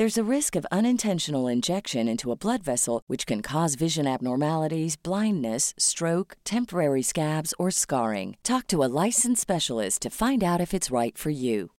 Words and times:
There's 0.00 0.16
a 0.16 0.34
risk 0.36 0.56
of 0.56 0.66
unintentional 0.72 1.46
injection 1.46 2.08
into 2.08 2.32
a 2.32 2.34
blood 2.34 2.62
vessel, 2.62 3.02
which 3.06 3.26
can 3.26 3.42
cause 3.42 3.74
vision 3.74 4.06
abnormalities, 4.06 4.96
blindness, 4.96 5.74
stroke, 5.76 6.38
temporary 6.42 7.02
scabs, 7.02 7.52
or 7.58 7.70
scarring. 7.70 8.38
Talk 8.42 8.66
to 8.68 8.82
a 8.82 8.88
licensed 9.04 9.42
specialist 9.42 10.00
to 10.00 10.08
find 10.08 10.42
out 10.42 10.58
if 10.58 10.72
it's 10.72 10.90
right 10.90 11.18
for 11.18 11.28
you. 11.28 11.72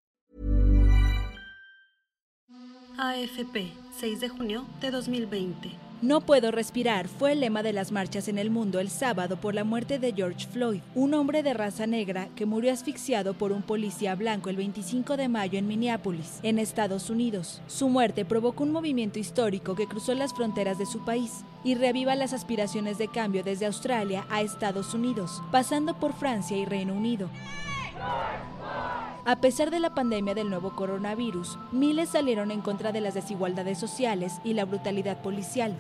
AFP, 2.99 3.71
6 3.99 4.21
de 4.21 4.29
junio 4.29 4.67
de 4.83 4.91
2020. 4.91 5.90
No 6.03 6.23
puedo 6.23 6.51
respirar 6.51 7.09
fue 7.09 7.33
el 7.33 7.41
lema 7.41 7.63
de 7.63 7.75
las 7.75 7.93
marchas 7.93 8.29
en 8.29 8.39
el 8.39 8.49
mundo 8.49 8.81
el 8.81 8.89
sábado 8.89 9.37
por 9.37 9.55
la 9.55 9.65
muerte 9.65 9.99
de 9.99 10.15
George 10.15 10.47
Floyd, 10.47 10.81
un 10.95 11.13
hombre 11.13 11.43
de 11.43 11.53
raza 11.53 11.87
negra 11.87 12.31
que 12.37 12.47
murió 12.47 12.73
asfixiado 12.73 13.35
por 13.35 13.53
un 13.53 13.61
policía 13.61 14.15
blanco 14.15 14.49
el 14.49 14.57
25 14.57 15.19
de 15.19 15.29
mayo 15.29 15.59
en 15.59 15.69
Minneapolis, 15.69 16.41
en 16.43 16.59
Estados 16.59 17.11
Unidos. 17.11 17.61
Su 17.67 17.91
muerte 17.91 18.25
provocó 18.25 18.65
un 18.65 18.73
movimiento 18.73 19.19
histórico 19.19 19.75
que 19.75 19.87
cruzó 19.87 20.15
las 20.15 20.33
fronteras 20.33 20.79
de 20.79 20.87
su 20.87 21.05
país 21.05 21.45
y 21.65 21.75
reaviva 21.75 22.15
las 22.15 22.33
aspiraciones 22.33 22.97
de 22.97 23.09
cambio 23.09 23.45
desde 23.45 23.67
Australia 23.67 24.25
a 24.31 24.41
Estados 24.41 24.95
Unidos, 24.95 25.43
pasando 25.53 26.01
por 26.01 26.15
Francia 26.15 26.57
y 26.57 26.65
Reino 26.65 26.95
Unido. 26.95 27.29
A 29.27 29.37
pesar 29.41 29.71
de 29.71 29.81
la 29.81 29.95
pandemia 29.95 30.35
del 30.35 30.49
nuevo 30.49 30.75
coronavirus, 30.75 31.59
miles 31.73 32.09
salieron 32.09 32.51
en 32.51 32.63
contra 32.63 32.91
de 32.91 33.03
las 33.03 33.13
desigualdades 33.13 33.79
sociales 33.79 34.41
y 34.45 34.55
la 34.55 34.65
brutalidad 34.65 35.21
policial. 35.21 35.77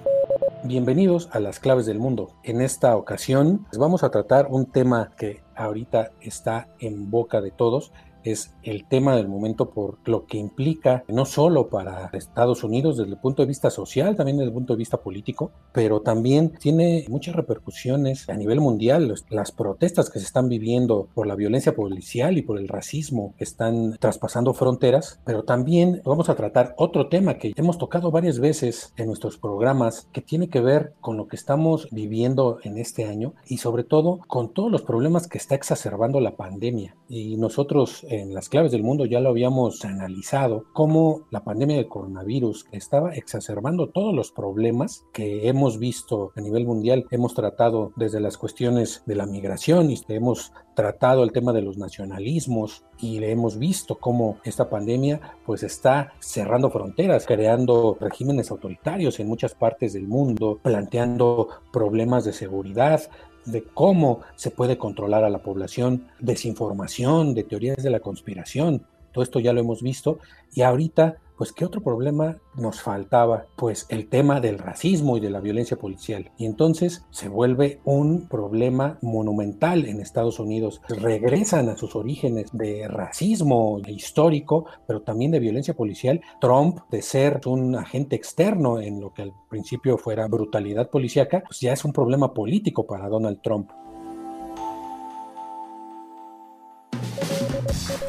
Bienvenidos 0.62 1.30
a 1.32 1.41
las 1.41 1.58
claves 1.58 1.86
del 1.86 1.98
mundo. 1.98 2.34
En 2.42 2.60
esta 2.60 2.94
ocasión 2.97 3.66
vamos 3.78 4.05
a 4.05 4.10
tratar 4.10 4.48
un 4.50 4.66
tema 4.66 5.12
que 5.16 5.42
ahorita 5.61 6.12
está 6.20 6.69
en 6.78 7.11
boca 7.11 7.41
de 7.41 7.50
todos 7.50 7.92
es 8.25 8.55
el 8.62 8.86
tema 8.86 9.16
del 9.16 9.28
momento 9.28 9.70
por 9.70 9.98
lo 10.05 10.27
que 10.27 10.39
implica 10.39 11.05
no 11.08 11.25
solo 11.25 11.69
para 11.69 12.11
Estados 12.12 12.64
Unidos 12.64 12.98
desde 12.98 13.12
el 13.12 13.19
punto 13.19 13.42
de 13.42 13.48
vista 13.48 13.70
social, 13.70 14.16
también 14.16 14.38
desde 14.38 14.48
el 14.48 14.55
punto 14.55 14.75
de 14.75 14.78
vista 14.78 14.98
político, 14.98 15.53
pero 15.72 16.00
también 16.00 16.53
tiene 16.58 17.05
muchas 17.08 17.34
repercusiones 17.34 18.28
a 18.28 18.34
nivel 18.34 18.61
mundial. 18.61 19.14
Las 19.31 19.53
protestas 19.53 20.11
que 20.11 20.19
se 20.19 20.27
están 20.27 20.48
viviendo 20.48 21.08
por 21.14 21.27
la 21.27 21.34
violencia 21.34 21.75
policial 21.75 22.36
y 22.38 22.42
por 22.42 22.58
el 22.58 22.69
racismo 22.69 23.34
están 23.38 23.97
traspasando 23.98 24.53
fronteras, 24.53 25.20
pero 25.25 25.44
también 25.44 26.03
vamos 26.05 26.28
a 26.28 26.34
tratar 26.34 26.75
otro 26.77 27.08
tema 27.08 27.34
que 27.34 27.53
hemos 27.56 27.78
tocado 27.78 28.11
varias 28.11 28.38
veces 28.38 28.92
en 28.97 29.06
nuestros 29.06 29.38
programas 29.38 30.08
que 30.12 30.20
tiene 30.20 30.48
que 30.48 30.61
ver 30.61 30.94
con 31.00 31.16
lo 31.16 31.28
que 31.28 31.36
estamos 31.36 31.88
viviendo 31.91 32.59
en 32.62 32.78
este 32.78 33.04
año 33.04 33.34
y 33.47 33.59
sobre 33.59 33.84
todo 33.84 34.20
con 34.26 34.53
todos 34.53 34.70
los 34.70 34.82
problemas 34.82 35.26
que 35.26 35.38
está 35.50 35.56
exacerbando 35.56 36.21
la 36.21 36.37
pandemia. 36.37 36.94
Y 37.09 37.37
nosotros 37.37 38.06
en 38.09 38.33
las 38.34 38.49
claves 38.49 38.71
del 38.71 38.84
mundo 38.84 39.05
ya 39.05 39.19
lo 39.19 39.31
habíamos 39.31 39.84
analizado, 39.84 40.65
cómo 40.72 41.22
la 41.31 41.43
pandemia 41.43 41.77
del 41.77 41.88
coronavirus 41.88 42.66
estaba 42.71 43.15
exacerbando 43.15 43.88
todos 43.88 44.15
los 44.15 44.31
problemas 44.31 45.05
que 45.12 45.49
hemos 45.49 45.81
visto 45.81 46.31
a 46.37 46.41
nivel 46.41 46.66
mundial. 46.66 47.05
Hemos 47.11 47.34
tratado 47.34 47.93
desde 47.97 48.21
las 48.21 48.38
cuestiones 48.38 49.03
de 49.06 49.16
la 49.16 49.27
migración 49.27 49.91
y 49.91 49.99
hemos 50.09 50.53
tratado 50.77 51.25
el 51.25 51.33
tema 51.33 51.53
de 51.53 51.62
los 51.62 51.77
nacionalismos 51.77 52.84
y 52.99 53.22
hemos 53.25 53.59
visto 53.59 53.97
cómo 53.97 54.38
esta 54.44 54.71
pandemia 54.71 55.21
pues 55.44 55.62
está 55.62 56.12
cerrando 56.21 56.71
fronteras, 56.71 57.27
creando 57.27 57.97
regímenes 58.00 58.50
autoritarios 58.50 59.19
en 59.21 59.28
muchas 59.28 59.55
partes 59.55 59.94
del 59.94 60.06
mundo, 60.06 60.59
planteando 60.62 61.49
problemas 61.72 62.25
de 62.25 62.32
seguridad, 62.32 63.03
de 63.44 63.64
cómo 63.64 64.20
se 64.36 64.50
puede 64.50 64.78
controlar 64.78 65.24
a 65.24 65.30
la 65.30 65.42
población, 65.42 66.06
desinformación, 66.18 67.34
de 67.34 67.44
teorías 67.44 67.82
de 67.82 67.90
la 67.90 68.00
conspiración. 68.00 68.82
Todo 69.12 69.24
esto 69.24 69.40
ya 69.40 69.52
lo 69.52 69.60
hemos 69.60 69.82
visto 69.82 70.18
y 70.54 70.62
ahorita 70.62 71.16
pues 71.40 71.54
¿qué 71.54 71.64
otro 71.64 71.80
problema 71.80 72.36
nos 72.54 72.82
faltaba? 72.82 73.46
Pues 73.56 73.86
el 73.88 74.10
tema 74.10 74.42
del 74.42 74.58
racismo 74.58 75.16
y 75.16 75.20
de 75.20 75.30
la 75.30 75.40
violencia 75.40 75.78
policial. 75.78 76.30
Y 76.36 76.44
entonces 76.44 77.06
se 77.08 77.30
vuelve 77.30 77.80
un 77.86 78.28
problema 78.28 78.98
monumental 79.00 79.86
en 79.86 80.02
Estados 80.02 80.38
Unidos. 80.38 80.82
Regresan 80.90 81.70
a 81.70 81.78
sus 81.78 81.96
orígenes 81.96 82.50
de 82.52 82.86
racismo 82.88 83.80
histórico, 83.88 84.66
pero 84.86 85.00
también 85.00 85.30
de 85.30 85.40
violencia 85.40 85.72
policial. 85.72 86.20
Trump, 86.42 86.80
de 86.90 87.00
ser 87.00 87.40
un 87.46 87.74
agente 87.74 88.16
externo 88.16 88.78
en 88.78 89.00
lo 89.00 89.14
que 89.14 89.22
al 89.22 89.32
principio 89.48 89.96
fuera 89.96 90.28
brutalidad 90.28 90.90
policíaca, 90.90 91.42
pues 91.46 91.58
ya 91.60 91.72
es 91.72 91.86
un 91.86 91.94
problema 91.94 92.34
político 92.34 92.86
para 92.86 93.08
Donald 93.08 93.40
Trump. 93.40 93.70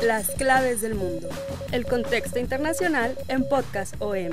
Las 0.04 0.32
claves 0.32 0.82
del 0.82 0.96
mundo. 0.96 1.30
El 1.72 1.86
contexto 1.86 2.40
internacional 2.40 3.16
en 3.28 3.48
Podcast 3.48 3.96
OM. 4.00 4.32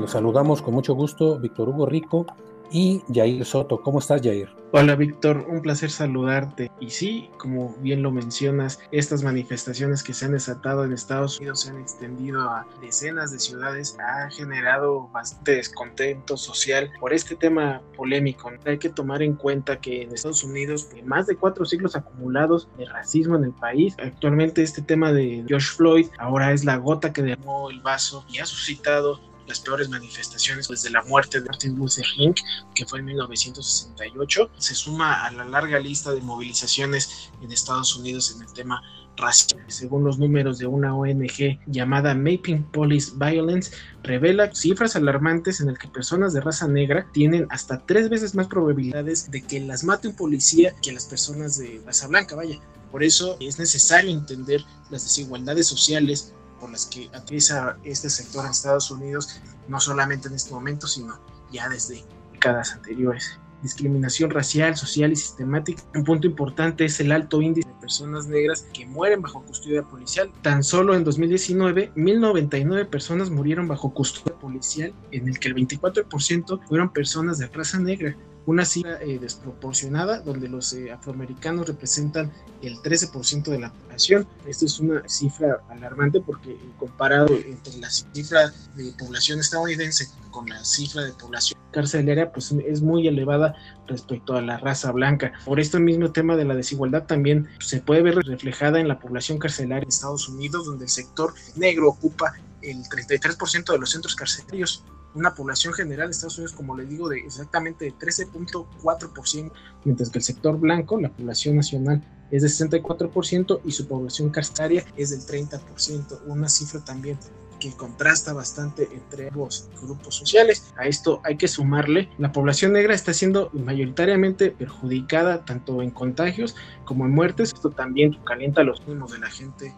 Los 0.00 0.10
saludamos 0.10 0.62
con 0.62 0.72
mucho 0.72 0.94
gusto, 0.94 1.38
Víctor 1.38 1.68
Hugo 1.68 1.84
Rico 1.86 2.26
y 2.72 3.02
Jair 3.12 3.44
Soto. 3.44 3.82
¿Cómo 3.82 3.98
estás, 3.98 4.22
Jair? 4.22 4.48
Hola, 4.72 4.96
Víctor. 4.96 5.44
Un 5.48 5.60
placer 5.60 5.90
saludarte. 5.90 6.70
Y 6.80 6.88
sí, 6.88 7.28
como 7.36 7.74
bien 7.80 8.02
lo 8.02 8.10
mencionas, 8.10 8.80
estas 8.90 9.22
manifestaciones 9.22 10.02
que 10.02 10.14
se 10.14 10.24
han 10.24 10.32
desatado 10.32 10.84
en 10.84 10.94
Estados 10.94 11.38
Unidos 11.38 11.60
se 11.60 11.70
han 11.70 11.80
extendido 11.80 12.40
a 12.40 12.66
decenas 12.80 13.30
de 13.32 13.38
ciudades, 13.38 13.98
ha 14.00 14.30
generado 14.30 15.08
bastante 15.08 15.56
descontento 15.56 16.38
social 16.38 16.90
por 16.98 17.12
este 17.12 17.36
tema 17.36 17.82
polémico. 17.94 18.50
Hay 18.64 18.78
que 18.78 18.88
tomar 18.88 19.22
en 19.22 19.34
cuenta 19.34 19.78
que 19.78 20.02
en 20.02 20.12
Estados 20.14 20.42
Unidos, 20.42 20.88
más 21.04 21.26
de 21.26 21.36
cuatro 21.36 21.66
siglos 21.66 21.94
acumulados 21.94 22.68
de 22.78 22.86
racismo 22.86 23.36
en 23.36 23.44
el 23.44 23.52
país, 23.52 23.94
actualmente 24.02 24.62
este 24.62 24.80
tema 24.80 25.12
de 25.12 25.44
George 25.46 25.68
Floyd 25.68 26.06
ahora 26.18 26.52
es 26.52 26.64
la 26.64 26.76
gota 26.76 27.12
que 27.12 27.22
derramó 27.22 27.68
el 27.68 27.80
vaso 27.80 28.24
y 28.32 28.38
ha 28.38 28.46
suscitado 28.46 29.20
las 29.52 29.60
peores 29.60 29.90
manifestaciones 29.90 30.66
desde 30.66 30.88
la 30.88 31.02
muerte 31.02 31.38
de 31.38 31.46
Martin 31.46 31.76
Luther 31.76 32.06
King, 32.16 32.32
que 32.74 32.86
fue 32.86 33.00
en 33.00 33.04
1968. 33.04 34.50
Se 34.56 34.74
suma 34.74 35.26
a 35.26 35.30
la 35.30 35.44
larga 35.44 35.78
lista 35.78 36.10
de 36.12 36.22
movilizaciones 36.22 37.30
en 37.42 37.52
Estados 37.52 37.94
Unidos 37.94 38.34
en 38.34 38.40
el 38.40 38.50
tema 38.54 38.82
racial. 39.18 39.62
Según 39.68 40.04
los 40.04 40.18
números 40.18 40.56
de 40.56 40.64
una 40.64 40.96
ONG 40.96 41.60
llamada 41.66 42.14
Mapping 42.14 42.62
Police 42.72 43.12
Violence, 43.14 43.72
revela 44.02 44.54
cifras 44.54 44.96
alarmantes 44.96 45.60
en 45.60 45.68
el 45.68 45.76
que 45.76 45.88
personas 45.88 46.32
de 46.32 46.40
raza 46.40 46.66
negra 46.66 47.06
tienen 47.12 47.46
hasta 47.50 47.84
tres 47.84 48.08
veces 48.08 48.34
más 48.34 48.46
probabilidades 48.46 49.30
de 49.30 49.42
que 49.42 49.60
las 49.60 49.84
mate 49.84 50.08
un 50.08 50.16
policía 50.16 50.74
que 50.80 50.92
las 50.92 51.04
personas 51.04 51.58
de 51.58 51.78
raza 51.84 52.08
blanca, 52.08 52.36
vaya. 52.36 52.58
Por 52.90 53.04
eso 53.04 53.36
es 53.38 53.58
necesario 53.58 54.10
entender 54.10 54.64
las 54.88 55.02
desigualdades 55.02 55.66
sociales 55.66 56.32
por 56.62 56.70
las 56.70 56.86
que 56.86 57.08
atraviesa 57.08 57.76
este 57.82 58.08
sector 58.08 58.44
en 58.44 58.52
Estados 58.52 58.88
Unidos, 58.92 59.40
no 59.66 59.80
solamente 59.80 60.28
en 60.28 60.34
este 60.34 60.54
momento, 60.54 60.86
sino 60.86 61.18
ya 61.50 61.68
desde 61.68 62.04
décadas 62.32 62.72
anteriores. 62.72 63.40
Discriminación 63.62 64.30
racial, 64.30 64.76
social 64.76 65.10
y 65.10 65.16
sistemática. 65.16 65.82
Un 65.92 66.04
punto 66.04 66.28
importante 66.28 66.84
es 66.84 67.00
el 67.00 67.10
alto 67.10 67.42
índice 67.42 67.68
de 67.68 67.74
personas 67.80 68.28
negras 68.28 68.64
que 68.72 68.86
mueren 68.86 69.22
bajo 69.22 69.42
custodia 69.42 69.82
policial. 69.82 70.30
Tan 70.42 70.62
solo 70.62 70.94
en 70.94 71.02
2019, 71.02 71.90
1099 71.96 72.84
personas 72.84 73.28
murieron 73.28 73.66
bajo 73.66 73.92
custodia 73.92 74.38
policial, 74.38 74.94
en 75.10 75.26
el 75.26 75.40
que 75.40 75.48
el 75.48 75.56
24% 75.56 76.60
fueron 76.68 76.92
personas 76.92 77.38
de 77.38 77.48
raza 77.48 77.80
negra. 77.80 78.16
Una 78.46 78.64
cifra 78.64 79.00
eh, 79.02 79.18
desproporcionada 79.18 80.20
donde 80.20 80.48
los 80.48 80.72
eh, 80.72 80.90
afroamericanos 80.90 81.66
representan 81.66 82.32
el 82.62 82.76
13% 82.78 83.44
de 83.44 83.58
la 83.58 83.72
población. 83.72 84.26
Esto 84.46 84.66
es 84.66 84.80
una 84.80 85.08
cifra 85.08 85.60
alarmante 85.68 86.20
porque 86.20 86.56
comparado 86.78 87.34
entre 87.34 87.78
la 87.78 87.90
cifra 87.90 88.52
de 88.76 88.92
población 88.98 89.40
estadounidense 89.40 90.08
con 90.30 90.48
la 90.48 90.64
cifra 90.64 91.02
de 91.02 91.12
población 91.12 91.60
carcelaria, 91.72 92.32
pues 92.32 92.52
es 92.52 92.82
muy 92.82 93.08
elevada 93.08 93.54
respecto 93.86 94.34
a 94.34 94.42
la 94.42 94.58
raza 94.58 94.92
blanca. 94.92 95.32
Por 95.44 95.58
este 95.58 95.78
mismo 95.80 96.12
tema 96.12 96.36
de 96.36 96.44
la 96.44 96.54
desigualdad 96.54 97.04
también 97.04 97.48
se 97.60 97.80
puede 97.80 98.02
ver 98.02 98.16
reflejada 98.16 98.78
en 98.80 98.88
la 98.88 98.98
población 98.98 99.38
carcelaria 99.38 99.84
de 99.84 99.88
Estados 99.88 100.28
Unidos, 100.28 100.66
donde 100.66 100.84
el 100.84 100.90
sector 100.90 101.34
negro 101.56 101.88
ocupa 101.88 102.34
el 102.60 102.82
33% 102.84 103.72
de 103.72 103.78
los 103.78 103.90
centros 103.90 104.14
carcelarios 104.14 104.84
una 105.14 105.34
población 105.34 105.72
general 105.74 106.08
de 106.08 106.12
Estados 106.12 106.38
Unidos, 106.38 106.54
como 106.54 106.76
le 106.76 106.86
digo, 106.86 107.08
de 107.08 107.18
exactamente 107.18 107.84
de 107.84 107.94
13.4%, 107.94 109.52
mientras 109.84 110.10
que 110.10 110.18
el 110.18 110.24
sector 110.24 110.58
blanco, 110.58 111.00
la 111.00 111.10
población 111.10 111.56
nacional, 111.56 112.02
es 112.30 112.42
de 112.42 112.48
64% 112.48 113.60
y 113.64 113.72
su 113.72 113.86
población 113.86 114.30
carcelaria 114.30 114.84
es 114.96 115.10
del 115.10 115.20
30%, 115.20 116.20
una 116.26 116.48
cifra 116.48 116.80
también 116.80 117.18
que 117.60 117.70
contrasta 117.76 118.32
bastante 118.32 118.88
entre 118.92 119.28
ambos 119.28 119.68
grupos 119.80 120.16
sociales. 120.16 120.72
A 120.76 120.86
esto 120.86 121.20
hay 121.22 121.36
que 121.36 121.46
sumarle, 121.46 122.08
la 122.18 122.32
población 122.32 122.72
negra 122.72 122.92
está 122.92 123.12
siendo 123.12 123.50
mayoritariamente 123.52 124.50
perjudicada 124.50 125.44
tanto 125.44 125.80
en 125.80 125.90
contagios 125.90 126.56
como 126.84 127.04
en 127.04 127.12
muertes. 127.12 127.52
Esto 127.54 127.70
también 127.70 128.18
calienta 128.24 128.64
los 128.64 128.80
ánimos 128.80 129.12
de 129.12 129.18
la 129.20 129.30
gente 129.30 129.72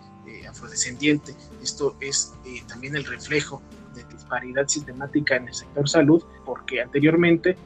afrodescendiente. 0.55 1.35
Esto 1.63 1.97
es 2.01 2.33
eh, 2.47 2.63
también 2.67 2.97
el 2.97 3.05
reflejo 3.05 3.61
de 3.95 4.05
disparidad 4.05 4.67
sistemática 4.67 5.37
en 5.37 5.49
el 5.49 5.55
sector 5.55 5.89
salud, 5.89 6.23
porque 6.45 6.81
anteriormente 6.81 7.57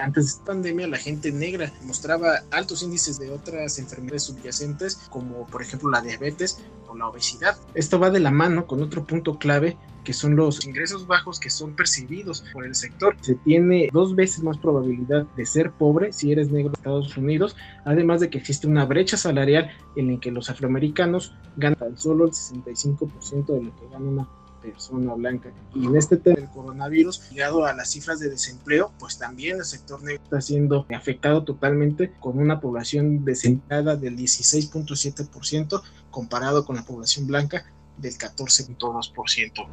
antes 0.00 0.24
de 0.24 0.30
esta 0.30 0.44
pandemia 0.44 0.86
la 0.86 0.98
gente 0.98 1.32
negra 1.32 1.72
mostraba 1.82 2.42
altos 2.50 2.82
índices 2.82 3.18
de 3.18 3.30
otras 3.30 3.78
enfermedades 3.78 4.24
subyacentes 4.24 4.96
como 5.10 5.46
por 5.46 5.62
ejemplo 5.62 5.90
la 5.90 6.00
diabetes 6.00 6.60
o 6.88 6.96
la 6.96 7.08
obesidad. 7.08 7.56
Esto 7.74 7.98
va 7.98 8.10
de 8.10 8.20
la 8.20 8.30
mano 8.30 8.66
con 8.66 8.82
otro 8.82 9.04
punto 9.04 9.38
clave 9.38 9.76
que 10.04 10.12
son 10.12 10.34
los 10.34 10.66
ingresos 10.66 11.06
bajos 11.06 11.38
que 11.38 11.50
son 11.50 11.76
percibidos 11.76 12.44
por 12.52 12.64
el 12.64 12.74
sector. 12.74 13.16
Se 13.20 13.34
tiene 13.34 13.90
dos 13.92 14.14
veces 14.14 14.42
más 14.42 14.58
probabilidad 14.58 15.26
de 15.36 15.46
ser 15.46 15.72
pobre 15.72 16.12
si 16.12 16.32
eres 16.32 16.50
negro 16.50 16.70
en 16.70 16.74
Estados 16.74 17.16
Unidos, 17.16 17.56
además 17.84 18.20
de 18.20 18.30
que 18.30 18.38
existe 18.38 18.66
una 18.66 18.86
brecha 18.86 19.16
salarial 19.16 19.70
en 19.96 20.14
la 20.14 20.20
que 20.20 20.30
los 20.30 20.50
afroamericanos 20.50 21.34
ganan 21.56 21.96
solo 21.96 22.24
el 22.26 22.30
65% 22.30 23.46
de 23.46 23.62
lo 23.62 23.76
que 23.76 23.88
gana 23.92 24.08
una 24.08 24.28
persona 24.60 25.14
blanca. 25.14 25.52
Y 25.74 25.86
en 25.86 25.96
este 25.96 26.16
tema 26.16 26.36
del 26.36 26.50
coronavirus, 26.50 27.30
ligado 27.30 27.64
a 27.64 27.72
las 27.72 27.90
cifras 27.90 28.20
de 28.20 28.30
desempleo, 28.30 28.92
pues 28.98 29.18
también 29.18 29.58
el 29.58 29.64
sector 29.64 30.02
negro 30.02 30.22
está 30.22 30.40
siendo 30.40 30.86
afectado 30.94 31.44
totalmente 31.44 32.12
con 32.20 32.38
una 32.38 32.60
población 32.60 33.24
desempleada 33.24 33.96
del 33.96 34.16
16.7% 34.16 35.82
comparado 36.10 36.64
con 36.64 36.76
la 36.76 36.84
población 36.84 37.26
blanca 37.26 37.64
del 37.98 38.14
14.2%. 38.14 39.66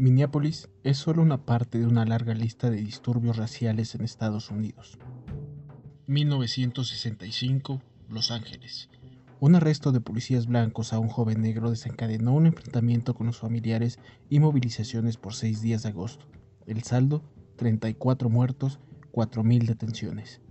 Minneapolis 0.00 0.70
es 0.82 0.96
solo 0.96 1.20
una 1.20 1.44
parte 1.44 1.78
de 1.78 1.84
una 1.84 2.06
larga 2.06 2.32
lista 2.32 2.70
de 2.70 2.78
disturbios 2.78 3.36
raciales 3.36 3.94
en 3.94 4.00
Estados 4.00 4.50
Unidos. 4.50 4.98
1965, 6.06 7.82
Los 8.08 8.30
Ángeles. 8.30 8.88
Un 9.40 9.54
arresto 9.54 9.90
de 9.90 10.02
policías 10.02 10.46
blancos 10.46 10.92
a 10.92 10.98
un 10.98 11.08
joven 11.08 11.40
negro 11.40 11.70
desencadenó 11.70 12.34
un 12.34 12.44
enfrentamiento 12.44 13.14
con 13.14 13.26
los 13.26 13.38
familiares 13.38 13.98
y 14.28 14.38
movilizaciones 14.38 15.16
por 15.16 15.34
seis 15.34 15.62
días 15.62 15.82
de 15.82 15.88
agosto. 15.88 16.26
El 16.66 16.82
saldo, 16.82 17.22
34 17.56 18.28
muertos, 18.28 18.80
4.000 19.12 19.66
detenciones. 19.66 20.42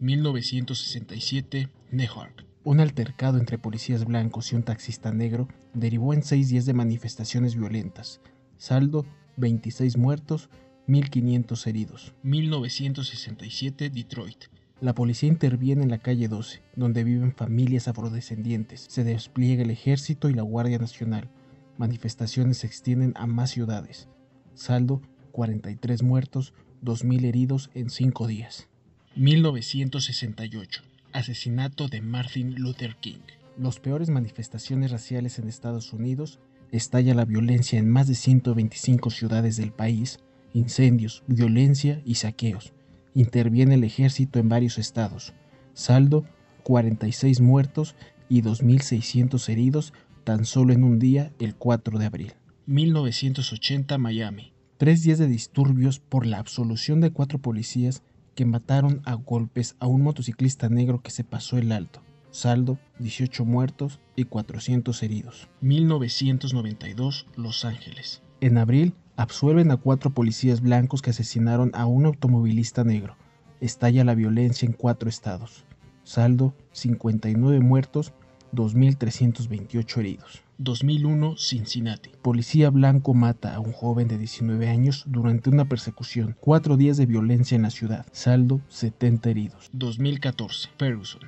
1967, 0.00 1.68
Newark. 1.90 2.46
Un 2.64 2.80
altercado 2.80 3.36
entre 3.36 3.58
policías 3.58 4.06
blancos 4.06 4.52
y 4.52 4.56
un 4.56 4.62
taxista 4.62 5.12
negro 5.12 5.46
derivó 5.74 6.14
en 6.14 6.22
seis 6.22 6.48
días 6.48 6.64
de 6.64 6.72
manifestaciones 6.72 7.56
violentas. 7.56 8.22
Saldo, 8.56 9.04
26 9.36 9.98
muertos, 9.98 10.48
1.500 10.88 11.66
heridos. 11.66 12.14
1967, 12.22 13.90
Detroit. 13.90 14.46
La 14.84 14.94
policía 14.94 15.30
interviene 15.30 15.82
en 15.82 15.88
la 15.88 15.96
calle 15.96 16.28
12, 16.28 16.60
donde 16.76 17.04
viven 17.04 17.34
familias 17.34 17.88
afrodescendientes. 17.88 18.84
Se 18.90 19.02
despliega 19.02 19.62
el 19.62 19.70
ejército 19.70 20.28
y 20.28 20.34
la 20.34 20.42
Guardia 20.42 20.78
Nacional. 20.78 21.30
Manifestaciones 21.78 22.58
se 22.58 22.66
extienden 22.66 23.14
a 23.16 23.26
más 23.26 23.50
ciudades. 23.50 24.10
Saldo, 24.52 25.00
43 25.32 26.02
muertos, 26.02 26.52
2.000 26.82 27.24
heridos 27.24 27.70
en 27.72 27.88
5 27.88 28.26
días. 28.26 28.68
1968. 29.16 30.82
Asesinato 31.14 31.88
de 31.88 32.02
Martin 32.02 32.54
Luther 32.56 32.96
King. 32.96 33.22
Los 33.56 33.80
peores 33.80 34.10
manifestaciones 34.10 34.90
raciales 34.90 35.38
en 35.38 35.48
Estados 35.48 35.94
Unidos. 35.94 36.40
Estalla 36.72 37.14
la 37.14 37.24
violencia 37.24 37.78
en 37.78 37.88
más 37.88 38.06
de 38.06 38.16
125 38.16 39.08
ciudades 39.08 39.56
del 39.56 39.72
país. 39.72 40.18
Incendios, 40.52 41.22
violencia 41.26 42.02
y 42.04 42.16
saqueos 42.16 42.74
interviene 43.14 43.74
el 43.74 43.84
ejército 43.84 44.38
en 44.38 44.48
varios 44.48 44.78
estados. 44.78 45.32
Saldo, 45.72 46.24
46 46.64 47.40
muertos 47.40 47.94
y 48.28 48.42
2.600 48.42 49.48
heridos 49.48 49.92
tan 50.24 50.44
solo 50.44 50.72
en 50.72 50.84
un 50.84 50.98
día, 50.98 51.32
el 51.38 51.54
4 51.54 51.98
de 51.98 52.06
abril. 52.06 52.32
1980 52.66 53.98
Miami. 53.98 54.52
Tres 54.78 55.02
días 55.02 55.18
de 55.18 55.26
disturbios 55.26 56.00
por 56.00 56.26
la 56.26 56.38
absolución 56.38 57.00
de 57.00 57.10
cuatro 57.10 57.38
policías 57.38 58.02
que 58.34 58.44
mataron 58.44 59.02
a 59.04 59.14
golpes 59.14 59.76
a 59.78 59.86
un 59.86 60.02
motociclista 60.02 60.68
negro 60.68 61.00
que 61.02 61.10
se 61.10 61.24
pasó 61.24 61.58
el 61.58 61.70
alto. 61.72 62.00
Saldo, 62.30 62.78
18 62.98 63.44
muertos 63.44 64.00
y 64.16 64.24
400 64.24 65.00
heridos. 65.04 65.48
1992 65.60 67.26
Los 67.36 67.64
Ángeles. 67.64 68.23
En 68.44 68.58
abril, 68.58 68.92
absuelven 69.16 69.70
a 69.70 69.78
cuatro 69.78 70.10
policías 70.10 70.60
blancos 70.60 71.00
que 71.00 71.08
asesinaron 71.08 71.70
a 71.72 71.86
un 71.86 72.04
automovilista 72.04 72.84
negro. 72.84 73.16
Estalla 73.62 74.04
la 74.04 74.14
violencia 74.14 74.66
en 74.66 74.74
cuatro 74.74 75.08
estados. 75.08 75.64
Saldo, 76.02 76.52
59 76.72 77.60
muertos, 77.60 78.12
2.328 78.52 79.96
heridos. 79.96 80.42
2001 80.58 81.38
Cincinnati. 81.38 82.10
Policía 82.20 82.68
blanco 82.68 83.14
mata 83.14 83.54
a 83.54 83.60
un 83.60 83.72
joven 83.72 84.08
de 84.08 84.18
19 84.18 84.68
años 84.68 85.04
durante 85.06 85.48
una 85.48 85.64
persecución. 85.64 86.36
Cuatro 86.38 86.76
días 86.76 86.98
de 86.98 87.06
violencia 87.06 87.56
en 87.56 87.62
la 87.62 87.70
ciudad. 87.70 88.04
Saldo, 88.12 88.60
70 88.68 89.30
heridos. 89.30 89.70
2014 89.72 90.68
Ferguson. 90.76 91.22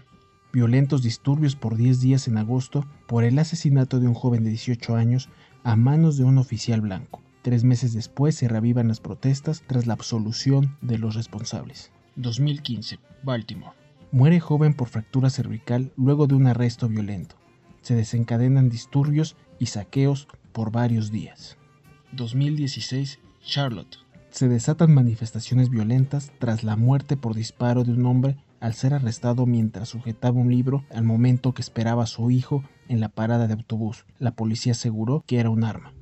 Violentos 0.53 1.03
disturbios 1.03 1.57
por 1.57 1.77
10 1.77 1.99
días 2.03 2.29
en 2.29 2.37
agosto 2.37 2.87
por 3.07 3.25
el 3.25 3.39
asesinato 3.39 4.01
de 4.01 4.07
un 4.07 4.15
joven 4.15 4.45
de 4.45 4.51
18 4.51 4.97
años 4.97 5.31
a 5.67 5.75
manos 5.75 6.17
de 6.17 6.23
un 6.23 6.39
oficial 6.39 6.81
blanco. 6.81 7.21
Tres 7.43 7.65
meses 7.65 7.93
después 7.93 8.37
se 8.37 8.47
reavivan 8.47 8.87
las 8.87 9.01
protestas 9.01 9.65
tras 9.67 9.89
la 9.89 9.95
absolución 9.95 10.77
de 10.81 10.97
los 10.97 11.17
responsables. 11.17 11.91
2015. 12.15 13.01
Baltimore. 13.25 13.73
Muere 14.13 14.39
joven 14.39 14.75
por 14.75 14.87
fractura 14.87 15.29
cervical 15.29 15.91
luego 15.97 16.29
de 16.29 16.37
un 16.37 16.47
arresto 16.47 16.89
violento. 16.89 17.35
Se 17.81 17.97
desencadenan 17.97 18.69
disturbios 18.69 19.35
y 19.59 19.67
saqueos 19.67 20.29
por 20.53 20.71
varios 20.71 21.11
días. 21.11 21.59
2016. 22.13 23.19
Charlotte. 23.45 23.99
Se 24.31 24.47
desatan 24.47 24.95
manifestaciones 24.95 25.69
violentas 25.69 26.31
tras 26.39 26.63
la 26.63 26.77
muerte 26.77 27.17
por 27.17 27.35
disparo 27.35 27.83
de 27.83 27.91
un 27.91 28.07
hombre 28.07 28.37
al 28.61 28.75
ser 28.75 28.95
arrestado 28.95 29.47
mientras 29.47 29.89
sujetaba 29.89 30.39
un 30.39 30.49
libro 30.53 30.85
al 30.95 31.03
momento 31.03 31.55
que 31.55 31.63
esperaba 31.63 32.05
a 32.05 32.07
su 32.07 32.31
hijo 32.31 32.63
en 32.89 33.01
la 33.01 33.09
parada 33.09 33.47
de 33.47 33.55
autobús. 33.55 34.05
La 34.19 34.33
policía 34.33 34.73
aseguró 34.73 35.25
que 35.27 35.39
era 35.39 35.51
un 35.51 35.65
arma. 35.65 35.96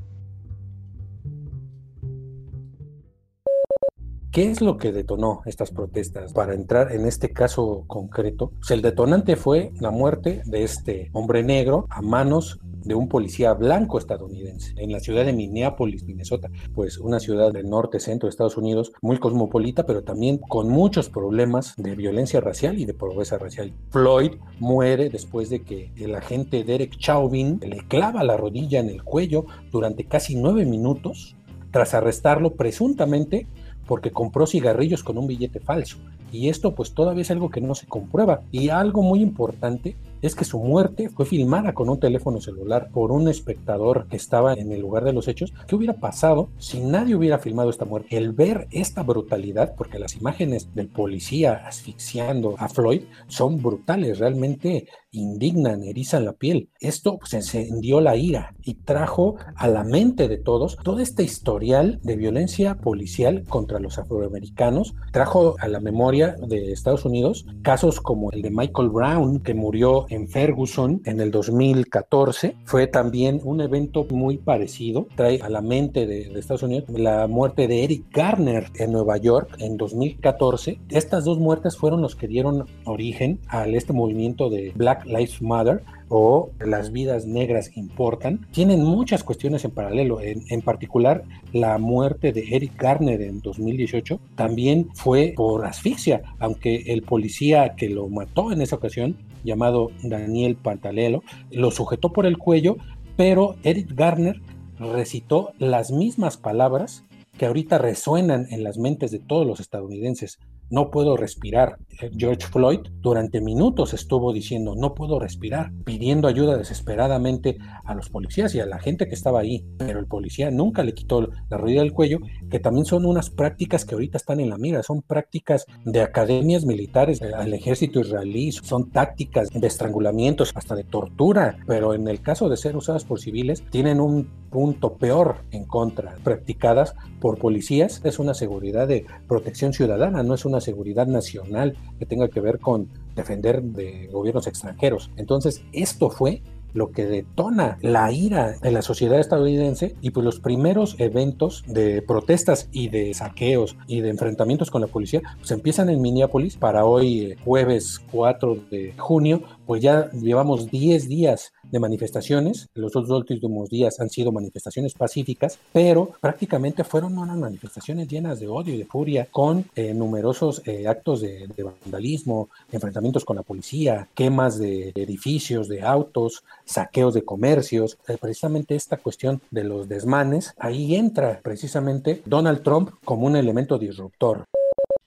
¿Qué 4.35 4.51
es 4.51 4.61
lo 4.61 4.79
que 4.79 4.91
detonó 4.91 5.43
estas 5.47 5.71
protestas? 5.71 6.33
Para 6.33 6.55
entrar 6.55 6.91
en 6.91 7.07
este 7.07 7.33
caso 7.33 7.85
concreto, 7.87 8.51
pues 8.59 8.73
el 8.73 8.83
detonante 8.83 9.37
fue 9.37 9.71
la 9.79 9.93
muerte 9.93 10.43
de 10.45 10.65
este 10.65 11.09
hombre 11.13 11.45
negro 11.45 11.87
a 11.89 12.03
manos 12.03 12.59
de 12.83 12.97
un 12.97 13.09
policía 13.09 13.55
blanco 13.55 13.97
estadounidense 13.97 14.75
en 14.77 14.91
la 14.91 14.99
ciudad 14.99 15.25
de 15.25 15.33
Minneapolis, 15.33 16.03
Minnesota, 16.03 16.51
pues 16.75 16.99
una 16.99 17.21
ciudad 17.21 17.53
del 17.53 17.71
norte 17.71 18.01
centro 18.01 18.27
de 18.27 18.31
Estados 18.31 18.57
Unidos 18.57 18.91
muy 19.03 19.19
cosmopolita, 19.19 19.87
pero 19.87 20.03
también 20.03 20.39
con 20.39 20.69
muchos 20.69 21.11
problemas 21.11 21.77
de 21.77 21.95
violencia 21.95 22.41
racial 22.41 22.81
y 22.81 22.87
de 22.87 22.95
pobreza 22.95 23.39
racial. 23.39 23.73
Floyd 23.91 24.33
muere 24.59 25.11
después 25.11 25.49
de 25.49 25.63
que 25.63 25.93
el 25.95 26.13
agente 26.17 26.65
Derek 26.65 26.99
Chauvin 26.99 27.61
le 27.63 27.87
clava 27.87 28.25
la 28.25 28.37
rodilla 28.37 28.81
en 28.81 28.89
el 28.89 29.05
cuello 29.05 29.47
durante 29.71 30.07
casi 30.07 30.35
nueve 30.35 30.65
minutos 30.65 31.37
tras 31.71 31.93
arrestarlo 31.93 32.55
presuntamente 32.55 33.47
porque 33.87 34.11
compró 34.11 34.47
cigarrillos 34.47 35.03
con 35.03 35.19
un 35.19 35.27
billete 35.27 35.61
falso. 35.61 35.99
Y 36.33 36.49
esto 36.49 36.75
pues 36.75 36.95
todavía 36.95 37.23
es 37.23 37.31
algo 37.31 37.49
que 37.49 37.61
no 37.61 37.77
se 37.77 37.87
comprueba. 37.87 38.43
Y 38.51 38.69
algo 38.71 39.03
muy 39.03 39.21
importante 39.21 39.97
es 40.21 40.35
que 40.35 40.45
su 40.45 40.59
muerte 40.59 41.09
fue 41.09 41.27
filmada 41.27 41.75
con 41.75 41.89
un 41.89 42.01
teléfono 42.01 42.41
celular 42.41 42.89
por 42.93 43.13
un 43.13 43.29
espectador 43.29 44.09
que 44.09 44.17
estaba 44.17 44.55
en 44.55 44.73
el 44.73 44.81
lugar 44.81 45.05
de 45.05 45.13
los 45.13 45.29
hechos. 45.29 45.53
¿Qué 45.69 45.77
hubiera 45.77 45.95
pasado 45.95 46.49
si 46.59 46.81
nadie 46.81 47.15
hubiera 47.15 47.39
filmado 47.39 47.71
esta 47.71 47.85
muerte? 47.85 48.17
El 48.17 48.33
ver 48.33 48.67
esta 48.73 49.05
brutalidad, 49.05 49.75
porque 49.77 50.01
las 50.01 50.17
imágenes 50.17 50.75
del 50.75 50.89
policía 50.89 51.63
asfixiando 51.67 52.57
a 52.59 52.69
Floyd 52.69 53.03
son 53.29 53.63
brutales, 53.63 54.19
realmente 54.19 54.89
indignan, 55.15 55.83
erizan 55.83 56.25
la 56.25 56.33
piel. 56.33 56.69
Esto 56.81 57.19
pues, 57.19 57.35
encendió 57.35 58.01
la 58.01 58.17
ira 58.17 58.55
y 58.63 58.75
trajo 58.75 59.37
a 59.57 59.69
la 59.69 59.85
mente 59.85 60.29
de 60.29 60.39
todos 60.39 60.77
todo 60.83 61.01
este 61.01 61.23
historial 61.23 62.01
de 62.03 62.17
violencia 62.17 62.77
policial 62.77 63.45
contra 63.49 63.79
los 63.79 63.99
afroamericanos, 63.99 64.95
trajo 65.13 65.57
a 65.59 65.69
la 65.69 65.81
memoria 65.81 66.37
de 66.47 66.73
Estados 66.73 67.05
Unidos 67.05 67.47
casos 67.63 68.01
como 68.01 68.31
el 68.33 68.43
de 68.43 68.51
Michael 68.51 68.91
Brown, 68.91 69.41
que 69.41 69.55
murió 69.55 70.07
en 70.09 70.29
Ferguson 70.29 71.03
en 71.05 71.21
el 71.21 71.31
2014. 71.31 72.57
Fue 72.65 72.87
también 72.87 73.41
un 73.45 73.61
evento 73.61 74.07
muy 74.11 74.39
parecido, 74.39 75.07
trae 75.15 75.41
a 75.43 75.49
la 75.49 75.61
mente 75.61 76.07
de, 76.07 76.29
de 76.29 76.41
Estados 76.41 76.63
Unidos 76.63 76.85
la 76.89 77.27
muerte 77.27 77.69
de 77.69 77.85
Eric 77.85 78.05
Garner 78.13 78.71
en 78.77 78.93
Nueva 78.93 79.17
York 79.17 79.57
en 79.59 79.77
2014. 79.77 80.81
Estas 80.91 81.25
dos 81.25 81.39
muertes 81.39 81.77
fueron 81.77 82.03
los 82.03 82.17
que 82.17 82.29
dieron 82.29 82.67
origen 82.85 83.41
a 83.49 83.67
este 83.67 83.93
movimiento 83.93 84.51
de 84.51 84.73
Black 84.75 85.04
Lives 85.07 85.43
Matter 85.43 85.83
o 86.09 86.51
las 86.61 86.93
vidas 86.93 87.27
negras 87.27 87.77
importan, 87.77 88.47
tienen 88.53 88.85
muchas 88.85 89.25
cuestiones 89.25 89.65
en 89.65 89.71
paralelo. 89.71 90.21
En, 90.21 90.43
en, 90.49 90.63
particular, 90.63 91.25
la 91.53 91.79
muerte 91.79 92.33
de 92.33 92.55
Eric 92.55 92.81
Garner 92.81 93.21
en 93.23 93.41
2018 93.41 94.21
también 94.37 94.89
fue 94.95 95.33
por 95.37 95.65
asfixia, 95.65 96.23
aunque 96.39 96.93
el 96.93 97.03
policía 97.03 97.75
que 97.77 97.89
lo 97.89 98.09
mató 98.09 98.53
en 98.53 98.63
esa 98.63 98.77
ocasión, 98.77 99.17
llamado 99.45 99.91
Daniel 100.03 100.57
Pantalelo, 100.57 101.23
lo 101.51 101.71
sujetó 101.71 102.13
por 102.13 102.27
el 102.27 102.39
cuello, 102.39 102.77
pero 103.17 103.57
Eric 103.63 103.93
Garner 103.95 104.41
recitó 104.79 105.53
las 105.59 105.91
mismas 105.91 106.37
palabras 106.37 107.05
que 107.39 107.47
ahorita 107.47 107.79
resuenan 107.79 108.47
en 108.51 108.63
las 108.63 108.79
mentes 108.79 109.11
de 109.11 109.19
todos 109.19 109.47
los 109.47 109.61
estadounidenses 109.61 110.39
no 110.71 110.91
puedo 110.91 111.17
respirar. 111.17 111.79
Eh, 112.01 112.11
George 112.17 112.47
Floyd 112.47 112.81
durante 113.01 113.41
minutos 113.41 113.95
estuvo 113.95 114.33
diciendo, 114.33 114.75
no 114.77 114.95
puedo 114.95 115.19
respirar, 115.19 115.73
pidiendo 115.85 116.29
ayuda 116.29 116.57
desesperadamente 116.57 117.59
a 117.85 117.95
los 117.95 118.11
policías 118.11 118.55
y 118.55 118.61
a 118.61 118.67
la 118.67 118.79
gente 118.79 119.07
que 119.07 119.15
estaba 119.15 119.41
ahí, 119.41 119.65
pero 119.79 120.01
el 120.01 120.07
policía 120.07 120.51
nunca 120.51 120.83
le 120.83 120.95
quitó 120.95 121.29
la 121.49 121.57
rodilla 121.57 121.83
del 121.83 121.93
cuello, 121.93 122.19
que 122.51 122.59
también 122.59 122.87
son 122.87 123.05
unas 123.05 123.31
prácticas 123.31 123.85
que 123.85 123.95
ahorita 123.95 124.17
están 124.17 124.41
en 124.41 124.51
la 124.51 124.59
mira, 124.59 124.83
son 124.83 125.03
prácticas 125.03 125.67
de 125.85 126.03
academias 126.03 126.65
militares 126.65 127.21
eh, 127.21 127.33
al 127.35 127.55
ejército 127.55 128.01
israelí, 128.01 128.53
son 128.53 128.91
tácticas 128.91 129.49
de 129.51 129.67
estrangulamientos, 129.67 130.53
hasta 130.55 130.75
de 130.75 130.85
tortura, 130.85 131.59
pero 131.67 131.95
en 131.95 132.09
el 132.09 132.21
caso 132.21 132.49
de 132.49 132.57
ser 132.57 132.77
usadas 132.77 133.05
por 133.05 133.21
civiles, 133.21 133.65
tienen 133.71 134.01
un 134.01 134.29
punto 134.51 134.97
peor 134.97 135.39
en 135.51 135.65
contra, 135.65 136.15
practicadas 136.23 136.95
por 137.21 137.39
policías, 137.39 138.01
es 138.05 138.19
una 138.19 138.35
seguridad 138.35 138.87
de 138.87 139.05
protección 139.27 139.73
ciudadana, 139.73 140.23
no 140.23 140.35
es 140.35 140.45
una 140.45 140.54
seguridad 140.61 141.07
nacional 141.07 141.77
que 141.99 142.07
tenga 142.07 142.29
que 142.29 142.41
ver 142.41 142.59
con 142.59 142.89
defender 143.15 143.63
de 143.63 144.09
gobiernos 144.09 144.47
extranjeros. 144.47 145.11
Entonces, 145.17 145.63
esto 145.73 146.11
fue 146.11 146.43
lo 146.75 146.91
que 146.91 147.07
detona 147.07 147.79
la 147.81 148.13
ira 148.13 148.57
en 148.63 148.75
la 148.75 148.83
sociedad 148.83 149.19
estadounidense 149.19 149.95
y 150.03 150.11
pues 150.11 150.25
los 150.25 150.41
primeros 150.41 150.97
eventos 150.99 151.65
de 151.67 152.03
protestas 152.03 152.69
y 152.73 152.89
de 152.89 153.15
saqueos 153.15 153.77
y 153.87 154.01
de 154.01 154.11
enfrentamientos 154.11 154.71
con 154.71 154.83
la 154.83 154.89
policía 154.89 155.23
pues 155.39 155.53
empiezan 155.53 155.89
en 155.89 156.03
Minneapolis 156.03 156.57
para 156.57 156.85
hoy 156.85 157.21
eh, 157.21 157.37
jueves 157.45 158.03
4 158.11 158.57
de 158.71 158.93
junio 158.99 159.43
pues 159.67 159.83
ya 159.83 160.11
llevamos 160.13 160.71
10 160.71 161.09
días 161.09 161.53
de 161.71 161.79
manifestaciones. 161.81 162.69
Los 162.75 162.93
dos 162.93 163.09
últimos 163.11 163.69
días 163.69 164.01
han 164.01 164.11
sido 164.11 164.33
manifestaciones 164.33 164.95
pacíficas, 164.95 165.59
pero 165.73 166.11
prácticamente 166.21 166.85
fueron 166.85 167.17
unas 167.19 167.37
manifestaciones 167.37 168.09
llenas 168.09 168.41
de 168.41 168.49
odio 168.49 168.75
y 168.75 168.79
de 168.79 168.85
furia, 168.87 169.29
con 169.31 169.65
eh, 169.75 169.95
numerosos 169.95 170.63
eh, 170.67 170.87
actos 170.87 171.21
de, 171.21 171.49
vandalismo, 171.57 172.49
enfrentamientos 172.71 173.25
con 173.25 173.37
la 173.37 173.43
policía, 173.43 174.09
quemas 174.15 174.59
de 174.59 174.93
edificios, 174.95 175.69
de 175.69 175.83
autos, 175.83 176.45
saqueos 176.65 177.15
de 177.15 177.25
comercios. 177.25 177.99
Eh, 178.09 178.17
precisamente 178.21 178.75
esta 178.75 178.97
cuestión 178.99 179.41
de 179.51 179.65
los 179.65 179.89
desmanes, 179.89 180.55
ahí 180.59 180.95
entra 180.95 181.41
precisamente 181.43 182.23
Donald 182.25 182.63
Trump 182.63 182.91
como 183.05 183.27
un 183.27 183.37
elemento 183.37 183.79
disruptor. 183.79 184.45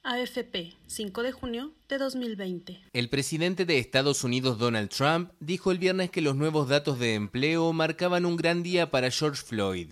AFP, 0.09 0.73
5 0.85 1.21
de 1.21 1.33
junio 1.33 1.73
de 1.89 1.97
2020. 1.97 2.79
El 2.93 3.09
presidente 3.09 3.65
de 3.65 3.77
Estados 3.77 4.23
Unidos 4.23 4.57
Donald 4.57 4.87
Trump 4.87 5.33
dijo 5.41 5.69
el 5.69 5.79
viernes 5.79 6.09
que 6.11 6.21
los 6.21 6.33
nuevos 6.33 6.69
datos 6.69 6.97
de 6.97 7.15
empleo 7.15 7.73
marcaban 7.73 8.25
un 8.25 8.37
gran 8.37 8.63
día 8.63 8.89
para 8.89 9.11
George 9.11 9.43
Floyd. 9.43 9.89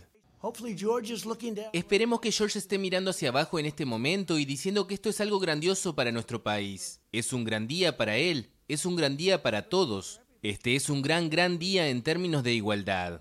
Esperemos 1.74 2.22
que 2.22 2.32
George 2.32 2.58
esté 2.58 2.78
mirando 2.78 3.12
hacia 3.12 3.28
abajo 3.28 3.60
en 3.60 3.66
este 3.66 3.84
momento 3.84 4.40
y 4.40 4.46
diciendo 4.46 4.88
que 4.88 4.94
esto 4.94 5.10
es 5.10 5.20
algo 5.20 5.38
grandioso 5.38 5.96
para 5.96 6.14
nuestro 6.14 6.42
país. 6.42 7.02
Es 7.12 7.34
un 7.34 7.44
gran 7.44 7.68
día 7.68 7.98
para 7.98 8.16
él, 8.16 8.50
es 8.70 8.86
un 8.86 8.96
gran 8.96 9.18
día 9.18 9.44
para 9.44 9.68
todos. 9.68 10.22
Este 10.42 10.78
es 10.78 10.90
un 10.90 11.02
gran, 11.02 11.30
gran 11.30 11.60
día 11.60 11.90
en 11.90 12.02
términos 12.02 12.42
de 12.42 12.54
igualdad. 12.54 13.20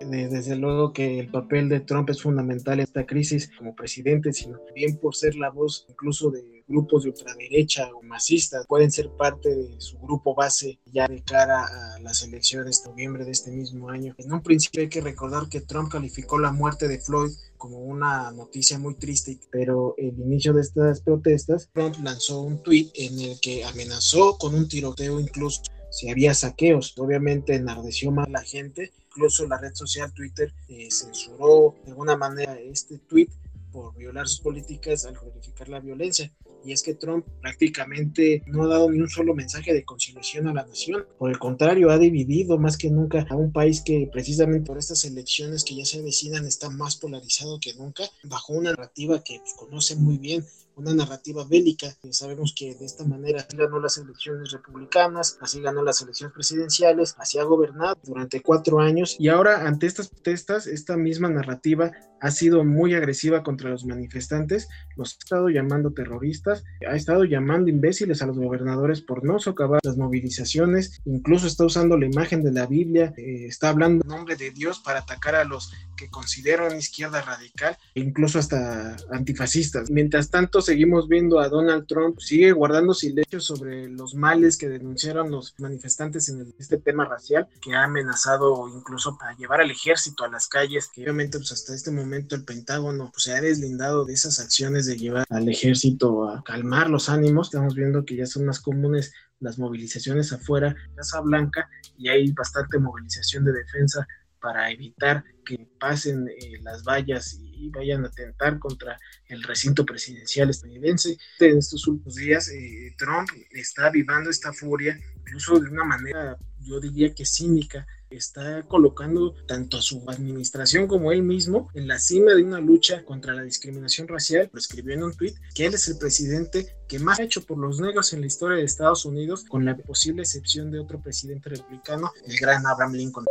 Desde 0.00 0.56
luego 0.56 0.92
que 0.92 1.18
el 1.18 1.30
papel 1.30 1.68
de 1.68 1.80
Trump 1.80 2.10
es 2.10 2.22
fundamental 2.22 2.74
en 2.74 2.84
esta 2.84 3.06
crisis 3.06 3.50
como 3.56 3.74
presidente, 3.74 4.32
sino 4.32 4.58
también 4.58 4.98
por 4.98 5.14
ser 5.14 5.34
la 5.36 5.50
voz 5.50 5.86
incluso 5.88 6.30
de 6.30 6.56
grupos 6.68 7.04
de 7.04 7.10
ultraderecha 7.10 7.90
o 7.94 8.02
masistas, 8.02 8.66
pueden 8.66 8.90
ser 8.90 9.10
parte 9.10 9.54
de 9.54 9.80
su 9.80 9.98
grupo 9.98 10.34
base 10.34 10.78
ya 10.86 11.06
de 11.06 11.22
cara 11.22 11.64
a 11.64 12.00
las 12.00 12.22
elecciones 12.22 12.82
de 12.82 12.90
noviembre 12.90 13.24
de 13.24 13.30
este 13.30 13.50
mismo 13.50 13.88
año. 13.88 14.14
En 14.18 14.32
un 14.32 14.42
principio 14.42 14.82
hay 14.82 14.88
que 14.88 15.00
recordar 15.00 15.48
que 15.48 15.60
Trump 15.60 15.90
calificó 15.90 16.38
la 16.38 16.52
muerte 16.52 16.88
de 16.88 16.98
Floyd 16.98 17.30
como 17.56 17.78
una 17.78 18.30
noticia 18.32 18.78
muy 18.78 18.96
triste, 18.96 19.38
pero 19.50 19.94
el 19.96 20.18
inicio 20.18 20.52
de 20.52 20.62
estas 20.62 21.00
protestas, 21.00 21.70
Trump 21.72 21.96
lanzó 22.02 22.42
un 22.42 22.62
tweet 22.62 22.90
en 22.94 23.18
el 23.20 23.40
que 23.40 23.64
amenazó 23.64 24.36
con 24.38 24.54
un 24.54 24.68
tiroteo 24.68 25.20
incluso 25.20 25.62
si 25.90 26.10
había 26.10 26.34
saqueos. 26.34 26.94
Obviamente 26.98 27.54
enardeció 27.54 28.10
más 28.10 28.28
la 28.28 28.42
gente 28.42 28.92
incluso 29.16 29.46
la 29.46 29.58
red 29.58 29.74
social 29.74 30.12
Twitter 30.12 30.52
eh, 30.68 30.88
censuró 30.90 31.74
de 31.84 31.90
alguna 31.90 32.16
manera 32.16 32.58
este 32.60 32.98
tweet 32.98 33.28
por 33.72 33.94
violar 33.96 34.28
sus 34.28 34.40
políticas 34.40 35.06
al 35.06 35.14
glorificar 35.14 35.68
la 35.68 35.80
violencia. 35.80 36.30
Y 36.64 36.72
es 36.72 36.82
que 36.82 36.94
Trump 36.94 37.24
prácticamente 37.40 38.42
no 38.46 38.64
ha 38.64 38.66
dado 38.66 38.90
ni 38.90 39.00
un 39.00 39.08
solo 39.08 39.34
mensaje 39.34 39.72
de 39.72 39.84
conciliación 39.84 40.48
a 40.48 40.52
la 40.52 40.66
nación. 40.66 41.06
Por 41.18 41.30
el 41.30 41.38
contrario, 41.38 41.90
ha 41.90 41.98
dividido 41.98 42.58
más 42.58 42.76
que 42.76 42.90
nunca 42.90 43.24
a 43.30 43.36
un 43.36 43.52
país 43.52 43.82
que 43.82 44.08
precisamente 44.10 44.66
por 44.66 44.78
estas 44.78 45.04
elecciones 45.04 45.64
que 45.64 45.76
ya 45.76 45.84
se 45.84 46.00
avecinan 46.00 46.44
está 46.44 46.68
más 46.70 46.96
polarizado 46.96 47.60
que 47.60 47.74
nunca, 47.74 48.04
bajo 48.24 48.52
una 48.52 48.70
narrativa 48.70 49.22
que 49.22 49.38
pues, 49.38 49.54
conoce 49.54 49.94
muy 49.94 50.18
bien 50.18 50.44
una 50.76 50.94
narrativa 50.94 51.44
bélica. 51.48 51.88
Sabemos 52.10 52.54
que 52.56 52.74
de 52.74 52.84
esta 52.84 53.04
manera 53.04 53.40
así 53.40 53.56
ganó 53.56 53.80
las 53.80 53.96
elecciones 53.98 54.52
republicanas, 54.52 55.38
así 55.40 55.60
ganó 55.60 55.82
las 55.82 56.02
elecciones 56.02 56.34
presidenciales, 56.34 57.14
así 57.18 57.38
ha 57.38 57.44
gobernado 57.44 57.98
durante 58.04 58.42
cuatro 58.42 58.78
años 58.80 59.16
y 59.18 59.28
ahora 59.28 59.66
ante 59.66 59.86
estas 59.86 60.08
protestas, 60.08 60.66
esta 60.66 60.96
misma 60.96 61.28
narrativa 61.28 61.90
ha 62.20 62.30
sido 62.30 62.64
muy 62.64 62.94
agresiva 62.94 63.42
contra 63.42 63.70
los 63.70 63.84
manifestantes, 63.84 64.68
los 64.96 65.14
ha 65.14 65.18
estado 65.18 65.48
llamando 65.48 65.92
terroristas, 65.92 66.64
ha 66.88 66.96
estado 66.96 67.24
llamando 67.24 67.70
imbéciles 67.70 68.22
a 68.22 68.26
los 68.26 68.38
gobernadores 68.38 69.00
por 69.00 69.24
no 69.24 69.38
socavar 69.38 69.80
las 69.82 69.96
movilizaciones, 69.96 71.00
incluso 71.04 71.46
está 71.46 71.64
usando 71.64 71.96
la 71.96 72.06
imagen 72.06 72.42
de 72.42 72.52
la 72.52 72.66
Biblia, 72.66 73.12
eh, 73.16 73.46
está 73.46 73.68
hablando 73.68 74.02
en 74.04 74.08
nombre 74.08 74.36
de 74.36 74.50
Dios 74.50 74.80
para 74.80 75.00
atacar 75.00 75.34
a 75.34 75.44
los 75.44 75.72
que 75.96 76.08
consideran 76.10 76.76
izquierda 76.76 77.22
radical, 77.22 77.76
incluso 77.94 78.38
hasta 78.38 78.96
antifascistas. 79.10 79.90
Mientras 79.90 80.30
tanto, 80.30 80.60
seguimos 80.66 81.08
viendo 81.08 81.38
a 81.38 81.48
Donald 81.48 81.86
Trump, 81.86 82.18
sigue 82.18 82.52
guardando 82.52 82.92
silencio 82.92 83.40
sobre 83.40 83.88
los 83.88 84.14
males 84.14 84.56
que 84.56 84.68
denunciaron 84.68 85.30
los 85.30 85.54
manifestantes 85.58 86.28
en 86.28 86.52
este 86.58 86.78
tema 86.78 87.04
racial, 87.04 87.48
que 87.62 87.74
ha 87.74 87.84
amenazado 87.84 88.68
incluso 88.68 89.16
para 89.16 89.36
llevar 89.36 89.60
al 89.60 89.70
ejército 89.70 90.24
a 90.24 90.28
las 90.28 90.48
calles, 90.48 90.90
que 90.92 91.02
obviamente 91.02 91.38
pues 91.38 91.52
hasta 91.52 91.74
este 91.74 91.90
momento 91.90 92.34
el 92.34 92.44
Pentágono 92.44 93.10
pues, 93.12 93.22
se 93.22 93.32
ha 93.32 93.40
deslindado 93.40 94.04
de 94.04 94.14
esas 94.14 94.40
acciones 94.40 94.86
de 94.86 94.96
llevar 94.96 95.24
al 95.30 95.48
ejército 95.48 96.28
a 96.28 96.42
calmar 96.42 96.90
los 96.90 97.08
ánimos. 97.08 97.46
Estamos 97.48 97.74
viendo 97.74 98.04
que 98.04 98.16
ya 98.16 98.26
son 98.26 98.44
más 98.44 98.60
comunes 98.60 99.12
las 99.38 99.58
movilizaciones 99.58 100.32
afuera, 100.32 100.74
Casa 100.96 101.20
Blanca, 101.20 101.68
y 101.96 102.08
hay 102.08 102.32
bastante 102.32 102.78
movilización 102.78 103.44
de 103.44 103.52
defensa 103.52 104.06
para 104.46 104.70
evitar 104.70 105.24
que 105.44 105.58
pasen 105.80 106.28
eh, 106.28 106.60
las 106.62 106.84
vallas 106.84 107.36
y 107.40 107.68
vayan 107.70 108.04
a 108.04 108.06
atentar 108.06 108.60
contra 108.60 108.96
el 109.26 109.42
recinto 109.42 109.84
presidencial 109.84 110.50
estadounidense. 110.50 111.18
En 111.40 111.58
estos 111.58 111.84
últimos 111.88 112.14
días, 112.14 112.48
eh, 112.50 112.94
Trump 112.96 113.28
está 113.50 113.88
avivando 113.88 114.30
esta 114.30 114.52
furia, 114.52 114.96
incluso 115.18 115.58
de 115.58 115.68
una 115.68 115.82
manera, 115.82 116.38
yo 116.60 116.78
diría 116.78 117.12
que 117.12 117.26
cínica, 117.26 117.84
está 118.08 118.62
colocando 118.62 119.34
tanto 119.48 119.78
a 119.78 119.82
su 119.82 120.08
administración 120.08 120.86
como 120.86 121.10
él 121.10 121.24
mismo 121.24 121.68
en 121.74 121.88
la 121.88 121.98
cima 121.98 122.32
de 122.34 122.44
una 122.44 122.60
lucha 122.60 123.04
contra 123.04 123.34
la 123.34 123.42
discriminación 123.42 124.06
racial. 124.06 124.48
Lo 124.52 124.60
escribió 124.60 124.94
en 124.94 125.02
un 125.02 125.12
tweet 125.12 125.34
que 125.56 125.66
él 125.66 125.74
es 125.74 125.88
el 125.88 125.98
presidente 125.98 126.76
que 126.86 127.00
más 127.00 127.18
ha 127.18 127.24
hecho 127.24 127.42
por 127.42 127.58
los 127.58 127.80
negros 127.80 128.12
en 128.12 128.20
la 128.20 128.28
historia 128.28 128.58
de 128.58 128.64
Estados 128.64 129.04
Unidos, 129.06 129.44
con 129.48 129.64
la 129.64 129.76
posible 129.76 130.22
excepción 130.22 130.70
de 130.70 130.78
otro 130.78 131.00
presidente 131.00 131.50
republicano, 131.50 132.12
el 132.24 132.36
gran 132.38 132.64
Abraham 132.64 132.92
Lincoln. 132.92 133.26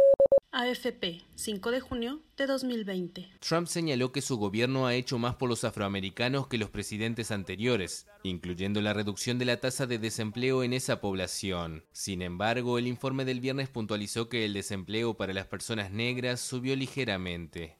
AFP, 0.57 1.21
5 1.35 1.69
de 1.69 1.81
junio 1.81 2.21
de 2.37 2.45
2020. 2.45 3.27
Trump 3.41 3.67
señaló 3.67 4.13
que 4.13 4.21
su 4.21 4.37
gobierno 4.37 4.87
ha 4.87 4.93
hecho 4.93 5.19
más 5.19 5.35
por 5.35 5.49
los 5.49 5.65
afroamericanos 5.65 6.47
que 6.47 6.57
los 6.57 6.69
presidentes 6.69 7.31
anteriores, 7.31 8.07
incluyendo 8.23 8.79
la 8.79 8.93
reducción 8.93 9.37
de 9.37 9.43
la 9.43 9.59
tasa 9.59 9.85
de 9.85 9.99
desempleo 9.99 10.63
en 10.63 10.71
esa 10.71 11.01
población. 11.01 11.83
Sin 11.91 12.21
embargo, 12.21 12.79
el 12.79 12.87
informe 12.87 13.25
del 13.25 13.41
viernes 13.41 13.67
puntualizó 13.67 14.29
que 14.29 14.45
el 14.45 14.53
desempleo 14.53 15.15
para 15.15 15.33
las 15.33 15.47
personas 15.47 15.91
negras 15.91 16.39
subió 16.39 16.73
ligeramente 16.77 17.75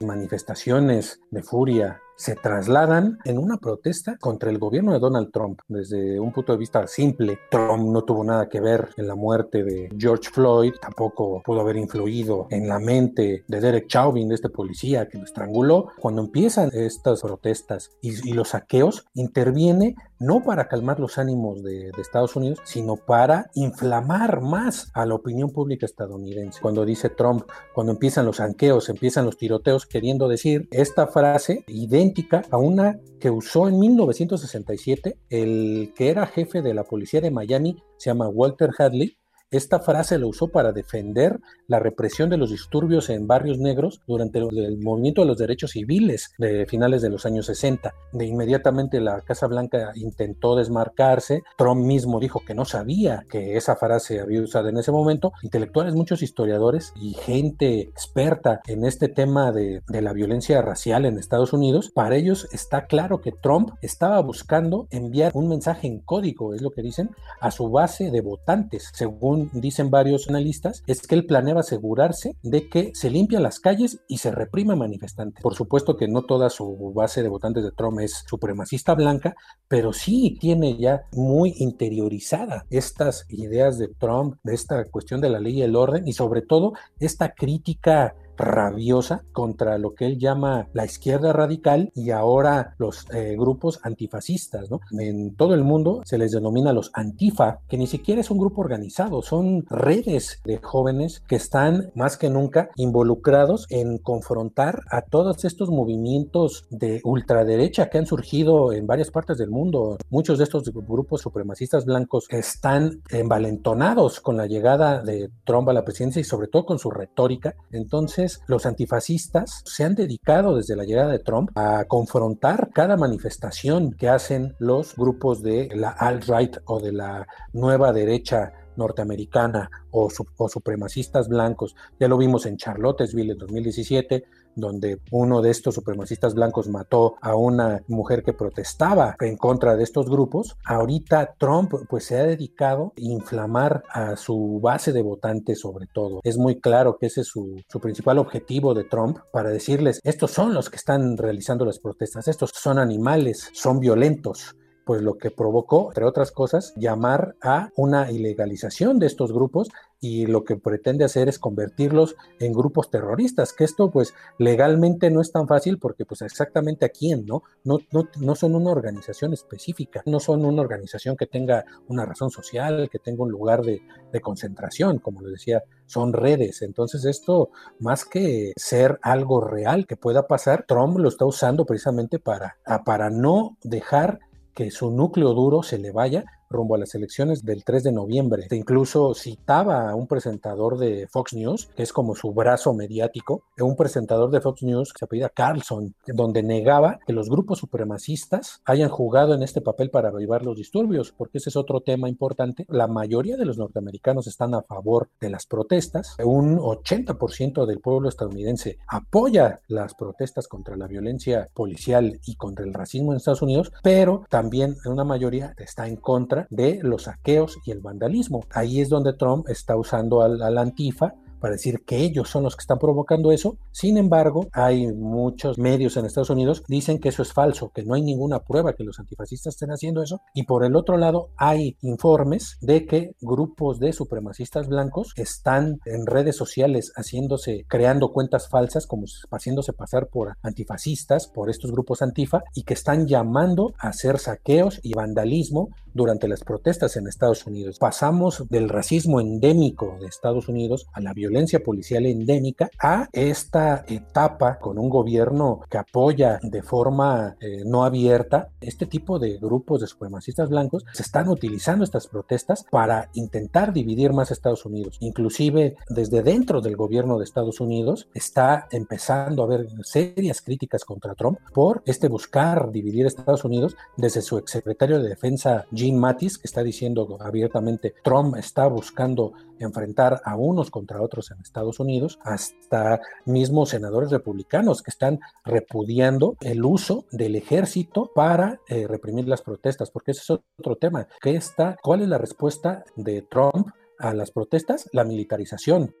manifestaciones 0.00 1.20
de 1.30 1.42
furia 1.42 2.00
se 2.18 2.34
trasladan 2.34 3.20
en 3.24 3.38
una 3.38 3.58
protesta 3.58 4.16
contra 4.18 4.50
el 4.50 4.58
gobierno 4.58 4.92
de 4.92 4.98
Donald 4.98 5.30
Trump. 5.32 5.60
Desde 5.68 6.18
un 6.18 6.32
punto 6.32 6.52
de 6.52 6.58
vista 6.58 6.84
simple, 6.88 7.38
Trump 7.48 7.90
no 7.90 8.02
tuvo 8.02 8.24
nada 8.24 8.48
que 8.48 8.60
ver 8.60 8.88
en 8.96 9.06
la 9.06 9.14
muerte 9.14 9.62
de 9.62 9.88
George 9.96 10.28
Floyd, 10.32 10.72
tampoco 10.82 11.40
pudo 11.44 11.60
haber 11.60 11.76
influido 11.76 12.48
en 12.50 12.68
la 12.68 12.80
mente 12.80 13.44
de 13.46 13.60
Derek 13.60 13.86
Chauvin, 13.86 14.28
de 14.28 14.34
este 14.34 14.48
policía 14.48 15.08
que 15.08 15.16
lo 15.16 15.24
estranguló. 15.24 15.92
Cuando 16.00 16.22
empiezan 16.22 16.70
estas 16.72 17.22
protestas 17.22 17.92
y, 18.02 18.32
los 18.32 18.48
saqueos, 18.48 19.06
interviene 19.14 19.94
no 20.18 20.42
para 20.42 20.66
calmar 20.66 20.98
los 20.98 21.16
ánimos 21.18 21.62
de, 21.62 21.92
de, 21.92 22.02
Estados 22.02 22.34
Unidos, 22.34 22.58
sino 22.64 22.96
para 22.96 23.50
inflamar 23.54 24.40
más 24.40 24.90
a 24.92 25.06
la 25.06 25.14
opinión 25.14 25.52
pública 25.52 25.86
estadounidense. 25.86 26.60
Cuando 26.60 26.84
dice 26.84 27.08
Trump, 27.08 27.44
cuando 27.72 27.92
empiezan 27.92 28.26
los 28.26 28.38
saqueos, 28.38 28.88
empiezan 28.88 29.26
los 29.26 29.36
tiroteos, 29.36 29.86
queriendo 29.86 30.26
decir 30.26 30.66
esta 30.72 31.06
frase 31.06 31.64
idéntica 31.68 32.07
a 32.50 32.58
una 32.58 32.98
que 33.20 33.30
usó 33.30 33.68
en 33.68 33.78
1967 33.78 35.18
el 35.30 35.92
que 35.96 36.10
era 36.10 36.26
jefe 36.26 36.62
de 36.62 36.74
la 36.74 36.84
policía 36.84 37.20
de 37.20 37.30
Miami, 37.30 37.76
se 37.96 38.10
llama 38.10 38.28
Walter 38.28 38.70
Hadley, 38.78 39.16
esta 39.50 39.80
frase 39.80 40.18
la 40.18 40.26
usó 40.26 40.48
para 40.48 40.72
defender 40.72 41.40
la 41.68 41.78
represión 41.78 42.28
de 42.28 42.36
los 42.36 42.50
disturbios 42.50 43.08
en 43.08 43.26
barrios 43.26 43.58
negros 43.58 44.02
durante 44.06 44.38
el 44.38 44.78
movimiento 44.78 45.22
de 45.22 45.26
los 45.26 45.38
derechos 45.38 45.70
civiles 45.70 46.32
de 46.38 46.66
finales 46.66 47.00
de 47.00 47.08
los 47.08 47.24
años 47.24 47.46
60. 47.46 47.94
De 48.12 48.26
inmediatamente 48.26 49.00
la 49.00 49.22
Casa 49.22 49.46
Blanca 49.46 49.92
intentó 49.94 50.54
desmarcarse. 50.54 51.42
Trump 51.56 51.82
mismo 51.82 52.20
dijo 52.20 52.42
que 52.46 52.54
no 52.54 52.66
sabía 52.66 53.24
que 53.30 53.56
esa 53.56 53.76
frase 53.76 54.20
había 54.20 54.42
usado 54.42 54.68
en 54.68 54.76
ese 54.76 54.92
momento. 54.92 55.32
Intelectuales, 55.42 55.94
muchos 55.94 56.22
historiadores 56.22 56.92
y 56.96 57.14
gente 57.14 57.80
experta 57.80 58.60
en 58.66 58.84
este 58.84 59.08
tema 59.08 59.50
de, 59.50 59.82
de 59.88 60.02
la 60.02 60.12
violencia 60.12 60.60
racial 60.60 61.06
en 61.06 61.18
Estados 61.18 61.54
Unidos, 61.54 61.90
para 61.94 62.16
ellos 62.16 62.48
está 62.52 62.86
claro 62.86 63.22
que 63.22 63.32
Trump 63.32 63.70
estaba 63.80 64.20
buscando 64.20 64.88
enviar 64.90 65.32
un 65.34 65.48
mensaje 65.48 65.86
en 65.86 66.00
código, 66.00 66.54
es 66.54 66.60
lo 66.60 66.70
que 66.70 66.82
dicen, 66.82 67.10
a 67.40 67.50
su 67.50 67.70
base 67.70 68.10
de 68.10 68.20
votantes, 68.20 68.90
según 68.92 69.37
dicen 69.52 69.90
varios 69.90 70.28
analistas, 70.28 70.82
es 70.86 71.06
que 71.06 71.14
él 71.14 71.26
planeaba 71.26 71.60
asegurarse 71.60 72.36
de 72.42 72.68
que 72.68 72.92
se 72.94 73.10
limpian 73.10 73.42
las 73.42 73.60
calles 73.60 74.00
y 74.08 74.18
se 74.18 74.30
reprima 74.30 74.76
manifestantes. 74.76 75.42
Por 75.42 75.54
supuesto 75.54 75.96
que 75.96 76.08
no 76.08 76.22
toda 76.22 76.50
su 76.50 76.92
base 76.94 77.22
de 77.22 77.28
votantes 77.28 77.64
de 77.64 77.72
Trump 77.72 78.00
es 78.00 78.24
supremacista 78.26 78.94
blanca, 78.94 79.34
pero 79.68 79.92
sí 79.92 80.36
tiene 80.40 80.76
ya 80.76 81.02
muy 81.12 81.54
interiorizada 81.58 82.66
estas 82.70 83.26
ideas 83.28 83.78
de 83.78 83.88
Trump, 83.88 84.36
de 84.42 84.54
esta 84.54 84.84
cuestión 84.84 85.20
de 85.20 85.30
la 85.30 85.40
ley 85.40 85.58
y 85.58 85.62
el 85.62 85.76
orden 85.76 86.06
y 86.06 86.12
sobre 86.12 86.42
todo 86.42 86.72
esta 86.98 87.32
crítica 87.34 88.14
rabiosa 88.38 89.24
contra 89.32 89.78
lo 89.78 89.94
que 89.94 90.06
él 90.06 90.18
llama 90.18 90.68
la 90.72 90.84
izquierda 90.84 91.32
radical 91.32 91.90
y 91.94 92.10
ahora 92.10 92.74
los 92.78 93.06
eh, 93.12 93.34
grupos 93.36 93.80
antifascistas. 93.82 94.70
¿no? 94.70 94.80
En 94.98 95.34
todo 95.34 95.54
el 95.54 95.64
mundo 95.64 96.02
se 96.04 96.18
les 96.18 96.32
denomina 96.32 96.72
los 96.72 96.90
antifa, 96.94 97.60
que 97.68 97.76
ni 97.76 97.86
siquiera 97.86 98.20
es 98.20 98.30
un 98.30 98.38
grupo 98.38 98.60
organizado, 98.60 99.22
son 99.22 99.64
redes 99.68 100.40
de 100.44 100.58
jóvenes 100.58 101.22
que 101.26 101.36
están 101.36 101.90
más 101.94 102.16
que 102.16 102.30
nunca 102.30 102.70
involucrados 102.76 103.66
en 103.70 103.98
confrontar 103.98 104.82
a 104.90 105.02
todos 105.02 105.44
estos 105.44 105.70
movimientos 105.70 106.66
de 106.70 107.00
ultraderecha 107.04 107.88
que 107.90 107.98
han 107.98 108.06
surgido 108.06 108.72
en 108.72 108.86
varias 108.86 109.10
partes 109.10 109.38
del 109.38 109.50
mundo. 109.50 109.98
Muchos 110.10 110.38
de 110.38 110.44
estos 110.44 110.64
grupos 110.72 111.22
supremacistas 111.22 111.84
blancos 111.84 112.26
están 112.30 113.02
envalentonados 113.10 114.20
con 114.20 114.36
la 114.36 114.46
llegada 114.46 115.02
de 115.02 115.30
Trump 115.44 115.68
a 115.68 115.72
la 115.72 115.84
presidencia 115.84 116.20
y 116.20 116.24
sobre 116.24 116.48
todo 116.48 116.64
con 116.64 116.78
su 116.78 116.90
retórica. 116.90 117.54
Entonces, 117.72 118.27
los 118.46 118.66
antifascistas 118.66 119.62
se 119.64 119.84
han 119.84 119.94
dedicado 119.94 120.56
desde 120.56 120.76
la 120.76 120.84
llegada 120.84 121.12
de 121.12 121.18
Trump 121.18 121.50
a 121.54 121.84
confrontar 121.86 122.70
cada 122.72 122.96
manifestación 122.96 123.92
que 123.92 124.08
hacen 124.08 124.54
los 124.58 124.94
grupos 124.96 125.42
de 125.42 125.68
la 125.74 125.90
alt-right 125.90 126.58
o 126.66 126.80
de 126.80 126.92
la 126.92 127.26
nueva 127.52 127.92
derecha 127.92 128.52
norteamericana 128.76 129.70
o, 129.90 130.08
o, 130.36 130.48
supremacistas 130.48 131.28
blancos. 131.28 131.74
Ya 131.98 132.08
lo 132.08 132.16
vimos 132.16 132.46
en 132.46 132.56
Charlottesville 132.56 133.32
en 133.32 133.38
2017, 133.38 134.24
donde 134.58 135.00
uno 135.10 135.40
de 135.40 135.50
estos 135.50 135.74
supremacistas 135.74 136.34
blancos 136.34 136.68
mató 136.68 137.16
a 137.20 137.34
una 137.34 137.82
mujer 137.88 138.22
que 138.22 138.32
protestaba 138.32 139.16
en 139.20 139.36
contra 139.36 139.76
de 139.76 139.84
estos 139.84 140.10
grupos. 140.10 140.56
Ahorita 140.64 141.34
Trump 141.38 141.72
pues 141.88 142.04
se 142.04 142.18
ha 142.18 142.24
dedicado 142.24 142.92
a 142.96 143.00
inflamar 143.00 143.82
a 143.90 144.16
su 144.16 144.60
base 144.62 144.92
de 144.92 145.02
votantes 145.02 145.60
sobre 145.60 145.86
todo. 145.86 146.20
Es 146.24 146.36
muy 146.36 146.60
claro 146.60 146.98
que 146.98 147.06
ese 147.06 147.22
es 147.22 147.28
su, 147.28 147.62
su 147.68 147.80
principal 147.80 148.18
objetivo 148.18 148.74
de 148.74 148.84
Trump 148.84 149.18
para 149.32 149.50
decirles, 149.50 150.00
estos 150.04 150.30
son 150.32 150.54
los 150.54 150.70
que 150.70 150.76
están 150.76 151.16
realizando 151.16 151.64
las 151.64 151.78
protestas, 151.78 152.28
estos 152.28 152.50
son 152.54 152.78
animales, 152.78 153.50
son 153.52 153.80
violentos 153.80 154.54
pues 154.88 155.02
lo 155.02 155.18
que 155.18 155.30
provocó, 155.30 155.88
entre 155.88 156.06
otras 156.06 156.32
cosas, 156.32 156.72
llamar 156.74 157.36
a 157.42 157.68
una 157.76 158.10
ilegalización 158.10 158.98
de 158.98 159.06
estos 159.06 159.34
grupos 159.34 159.68
y 160.00 160.24
lo 160.24 160.44
que 160.44 160.56
pretende 160.56 161.04
hacer 161.04 161.28
es 161.28 161.38
convertirlos 161.38 162.16
en 162.40 162.54
grupos 162.54 162.90
terroristas, 162.90 163.52
que 163.52 163.64
esto 163.64 163.90
pues 163.90 164.14
legalmente 164.38 165.10
no 165.10 165.20
es 165.20 165.30
tan 165.30 165.46
fácil 165.46 165.78
porque 165.78 166.06
pues 166.06 166.22
exactamente 166.22 166.86
a 166.86 166.88
quién, 166.88 167.26
¿no? 167.26 167.42
No, 167.64 167.80
no, 167.92 168.08
no 168.18 168.34
son 168.34 168.54
una 168.54 168.70
organización 168.70 169.34
específica, 169.34 170.02
no 170.06 170.20
son 170.20 170.46
una 170.46 170.62
organización 170.62 171.18
que 171.18 171.26
tenga 171.26 171.66
una 171.88 172.06
razón 172.06 172.30
social, 172.30 172.88
que 172.90 172.98
tenga 172.98 173.24
un 173.24 173.30
lugar 173.30 173.60
de, 173.60 173.82
de 174.10 174.20
concentración, 174.22 175.00
como 175.00 175.20
les 175.20 175.32
decía, 175.32 175.64
son 175.84 176.14
redes. 176.14 176.62
Entonces 176.62 177.04
esto, 177.04 177.50
más 177.78 178.06
que 178.06 178.52
ser 178.56 178.98
algo 179.02 179.42
real 179.42 179.86
que 179.86 179.96
pueda 179.96 180.26
pasar, 180.26 180.64
Trump 180.66 180.96
lo 180.96 181.10
está 181.10 181.26
usando 181.26 181.66
precisamente 181.66 182.18
para, 182.18 182.56
para 182.86 183.10
no 183.10 183.58
dejar 183.62 184.20
que 184.58 184.72
su 184.72 184.90
núcleo 184.90 185.34
duro 185.34 185.62
se 185.62 185.78
le 185.78 185.92
vaya 185.92 186.24
rumbo 186.50 186.74
a 186.74 186.78
las 186.78 186.94
elecciones 186.94 187.44
del 187.44 187.64
3 187.64 187.84
de 187.84 187.92
noviembre. 187.92 188.46
E 188.50 188.56
incluso 188.56 189.14
citaba 189.14 189.90
a 189.90 189.94
un 189.94 190.06
presentador 190.06 190.78
de 190.78 191.06
Fox 191.08 191.34
News, 191.34 191.68
que 191.76 191.82
es 191.82 191.92
como 191.92 192.14
su 192.14 192.32
brazo 192.32 192.74
mediático, 192.74 193.44
un 193.58 193.76
presentador 193.76 194.30
de 194.30 194.40
Fox 194.40 194.62
News 194.62 194.92
que 194.92 195.00
se 195.00 195.04
apellida 195.04 195.28
Carlson, 195.28 195.94
donde 196.06 196.42
negaba 196.42 196.98
que 197.06 197.12
los 197.12 197.28
grupos 197.28 197.58
supremacistas 197.58 198.62
hayan 198.64 198.88
jugado 198.88 199.34
en 199.34 199.42
este 199.42 199.60
papel 199.60 199.90
para 199.90 200.08
avivar 200.08 200.44
los 200.44 200.56
disturbios, 200.56 201.12
porque 201.16 201.38
ese 201.38 201.50
es 201.50 201.56
otro 201.56 201.80
tema 201.80 202.08
importante. 202.08 202.64
La 202.68 202.86
mayoría 202.86 203.36
de 203.36 203.44
los 203.44 203.58
norteamericanos 203.58 204.26
están 204.26 204.54
a 204.54 204.62
favor 204.62 205.08
de 205.20 205.30
las 205.30 205.46
protestas. 205.46 206.16
Un 206.24 206.58
80% 206.58 207.66
del 207.66 207.80
pueblo 207.80 208.08
estadounidense 208.08 208.78
apoya 208.86 209.60
las 209.68 209.94
protestas 209.94 210.48
contra 210.48 210.76
la 210.76 210.86
violencia 210.86 211.48
policial 211.54 212.20
y 212.24 212.36
contra 212.36 212.64
el 212.64 212.74
racismo 212.74 213.12
en 213.12 213.18
Estados 213.18 213.42
Unidos, 213.42 213.72
pero 213.82 214.24
también 214.28 214.76
una 214.84 215.04
mayoría 215.04 215.54
está 215.58 215.86
en 215.86 215.96
contra 215.96 216.37
de 216.50 216.80
los 216.82 217.04
saqueos 217.04 217.58
y 217.64 217.70
el 217.70 217.80
vandalismo. 217.80 218.44
Ahí 218.50 218.80
es 218.80 218.88
donde 218.88 219.12
Trump 219.14 219.48
está 219.48 219.76
usando 219.76 220.22
al, 220.22 220.42
al 220.42 220.58
Antifa 220.58 221.14
para 221.38 221.52
decir 221.52 221.84
que 221.84 221.98
ellos 221.98 222.28
son 222.28 222.44
los 222.44 222.56
que 222.56 222.62
están 222.62 222.78
provocando 222.78 223.32
eso. 223.32 223.56
Sin 223.72 223.96
embargo, 223.96 224.48
hay 224.52 224.92
muchos 224.92 225.58
medios 225.58 225.96
en 225.96 226.06
Estados 226.06 226.30
Unidos 226.30 226.60
que 226.60 226.66
dicen 226.68 226.98
que 226.98 227.08
eso 227.10 227.22
es 227.22 227.32
falso, 227.32 227.70
que 227.70 227.84
no 227.84 227.94
hay 227.94 228.02
ninguna 228.02 228.40
prueba 228.40 228.74
que 228.74 228.84
los 228.84 228.98
antifascistas 228.98 229.54
estén 229.54 229.70
haciendo 229.70 230.02
eso. 230.02 230.20
Y 230.34 230.44
por 230.44 230.64
el 230.64 230.76
otro 230.76 230.96
lado, 230.96 231.30
hay 231.36 231.76
informes 231.80 232.58
de 232.60 232.86
que 232.86 233.14
grupos 233.20 233.78
de 233.78 233.92
supremacistas 233.92 234.68
blancos 234.68 235.12
están 235.16 235.80
en 235.84 236.06
redes 236.06 236.36
sociales 236.36 236.92
haciéndose, 236.96 237.64
creando 237.68 238.12
cuentas 238.12 238.48
falsas, 238.48 238.86
como 238.86 239.06
haciéndose 239.30 239.72
pasar 239.72 240.08
por 240.08 240.36
antifascistas, 240.42 241.28
por 241.28 241.50
estos 241.50 241.72
grupos 241.72 242.02
antifa, 242.02 242.42
y 242.54 242.64
que 242.64 242.74
están 242.74 243.06
llamando 243.06 243.72
a 243.78 243.88
hacer 243.88 244.18
saqueos 244.18 244.80
y 244.82 244.94
vandalismo 244.94 245.70
durante 245.98 246.28
las 246.28 246.44
protestas 246.44 246.96
en 246.96 247.08
Estados 247.08 247.44
Unidos. 247.46 247.78
Pasamos 247.78 248.44
del 248.48 248.68
racismo 248.68 249.20
endémico 249.20 249.98
de 250.00 250.06
Estados 250.06 250.48
Unidos 250.48 250.86
a 250.92 251.00
la 251.00 251.12
violencia 251.12 251.60
policial 251.60 252.06
endémica 252.06 252.70
a 252.78 253.08
esta 253.12 253.84
etapa 253.88 254.58
con 254.60 254.78
un 254.78 254.88
gobierno 254.88 255.60
que 255.68 255.76
apoya 255.76 256.38
de 256.42 256.62
forma 256.62 257.36
eh, 257.40 257.64
no 257.66 257.84
abierta 257.84 258.48
este 258.60 258.86
tipo 258.86 259.18
de 259.18 259.38
grupos 259.38 259.80
de 259.80 259.88
supremacistas 259.88 260.48
blancos. 260.48 260.84
Se 260.92 261.02
están 261.02 261.28
utilizando 261.28 261.84
estas 261.84 262.06
protestas 262.06 262.64
para 262.70 263.10
intentar 263.14 263.72
dividir 263.72 264.12
más 264.12 264.30
Estados 264.30 264.64
Unidos. 264.64 264.98
Inclusive 265.00 265.76
desde 265.88 266.22
dentro 266.22 266.60
del 266.60 266.76
gobierno 266.76 267.18
de 267.18 267.24
Estados 267.24 267.60
Unidos 267.60 268.08
está 268.14 268.68
empezando 268.70 269.42
a 269.42 269.46
haber 269.46 269.66
serias 269.82 270.42
críticas 270.42 270.84
contra 270.84 271.16
Trump 271.16 271.38
por 271.52 271.82
este 271.86 272.06
buscar 272.06 272.70
dividir 272.70 273.04
Estados 273.06 273.44
Unidos 273.44 273.76
desde 273.96 274.22
su 274.22 274.38
exsecretario 274.38 275.02
de 275.02 275.08
Defensa 275.08 275.66
Jim 275.74 275.87
Mattis, 275.92 276.38
que 276.38 276.46
está 276.46 276.62
diciendo 276.62 277.18
abiertamente 277.20 277.94
Trump 278.02 278.36
está 278.36 278.66
buscando 278.66 279.32
enfrentar 279.58 280.20
a 280.24 280.36
unos 280.36 280.70
contra 280.70 281.02
otros 281.02 281.30
en 281.30 281.40
Estados 281.40 281.80
Unidos, 281.80 282.18
hasta 282.22 283.00
mismos 283.24 283.70
senadores 283.70 284.10
republicanos 284.10 284.82
que 284.82 284.90
están 284.90 285.20
repudiando 285.44 286.36
el 286.40 286.64
uso 286.64 287.06
del 287.10 287.36
ejército 287.36 288.10
para 288.14 288.60
eh, 288.68 288.86
reprimir 288.86 289.26
las 289.28 289.42
protestas, 289.42 289.90
porque 289.90 290.12
ese 290.12 290.22
es 290.22 290.30
otro 290.30 290.76
tema. 290.76 291.08
¿Qué 291.20 291.36
está, 291.36 291.76
¿Cuál 291.82 292.02
es 292.02 292.08
la 292.08 292.18
respuesta 292.18 292.84
de 292.96 293.22
Trump 293.22 293.68
a 293.98 294.14
las 294.14 294.30
protestas? 294.30 294.88
La 294.92 295.04
militarización. 295.04 295.94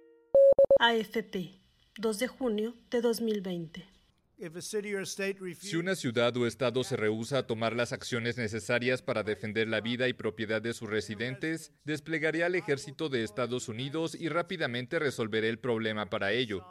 AFP, 0.80 1.60
2 1.98 2.18
de 2.18 2.28
junio 2.28 2.74
de 2.90 3.00
2020. 3.00 3.97
Si 5.60 5.76
una 5.76 5.96
ciudad 5.96 6.36
o 6.36 6.46
estado 6.46 6.84
se 6.84 6.96
rehúsa 6.96 7.38
a 7.38 7.46
tomar 7.48 7.74
las 7.74 7.92
acciones 7.92 8.36
necesarias 8.36 9.02
para 9.02 9.24
defender 9.24 9.66
la 9.66 9.80
vida 9.80 10.06
y 10.06 10.12
propiedad 10.12 10.62
de 10.62 10.74
sus 10.74 10.88
residentes, 10.88 11.72
desplegaré 11.84 12.44
al 12.44 12.54
ejército 12.54 13.08
de 13.08 13.24
Estados 13.24 13.68
Unidos 13.68 14.14
y 14.14 14.28
rápidamente 14.28 15.00
resolveré 15.00 15.48
el 15.48 15.58
problema 15.58 16.08
para 16.08 16.30
ellos. 16.30 16.62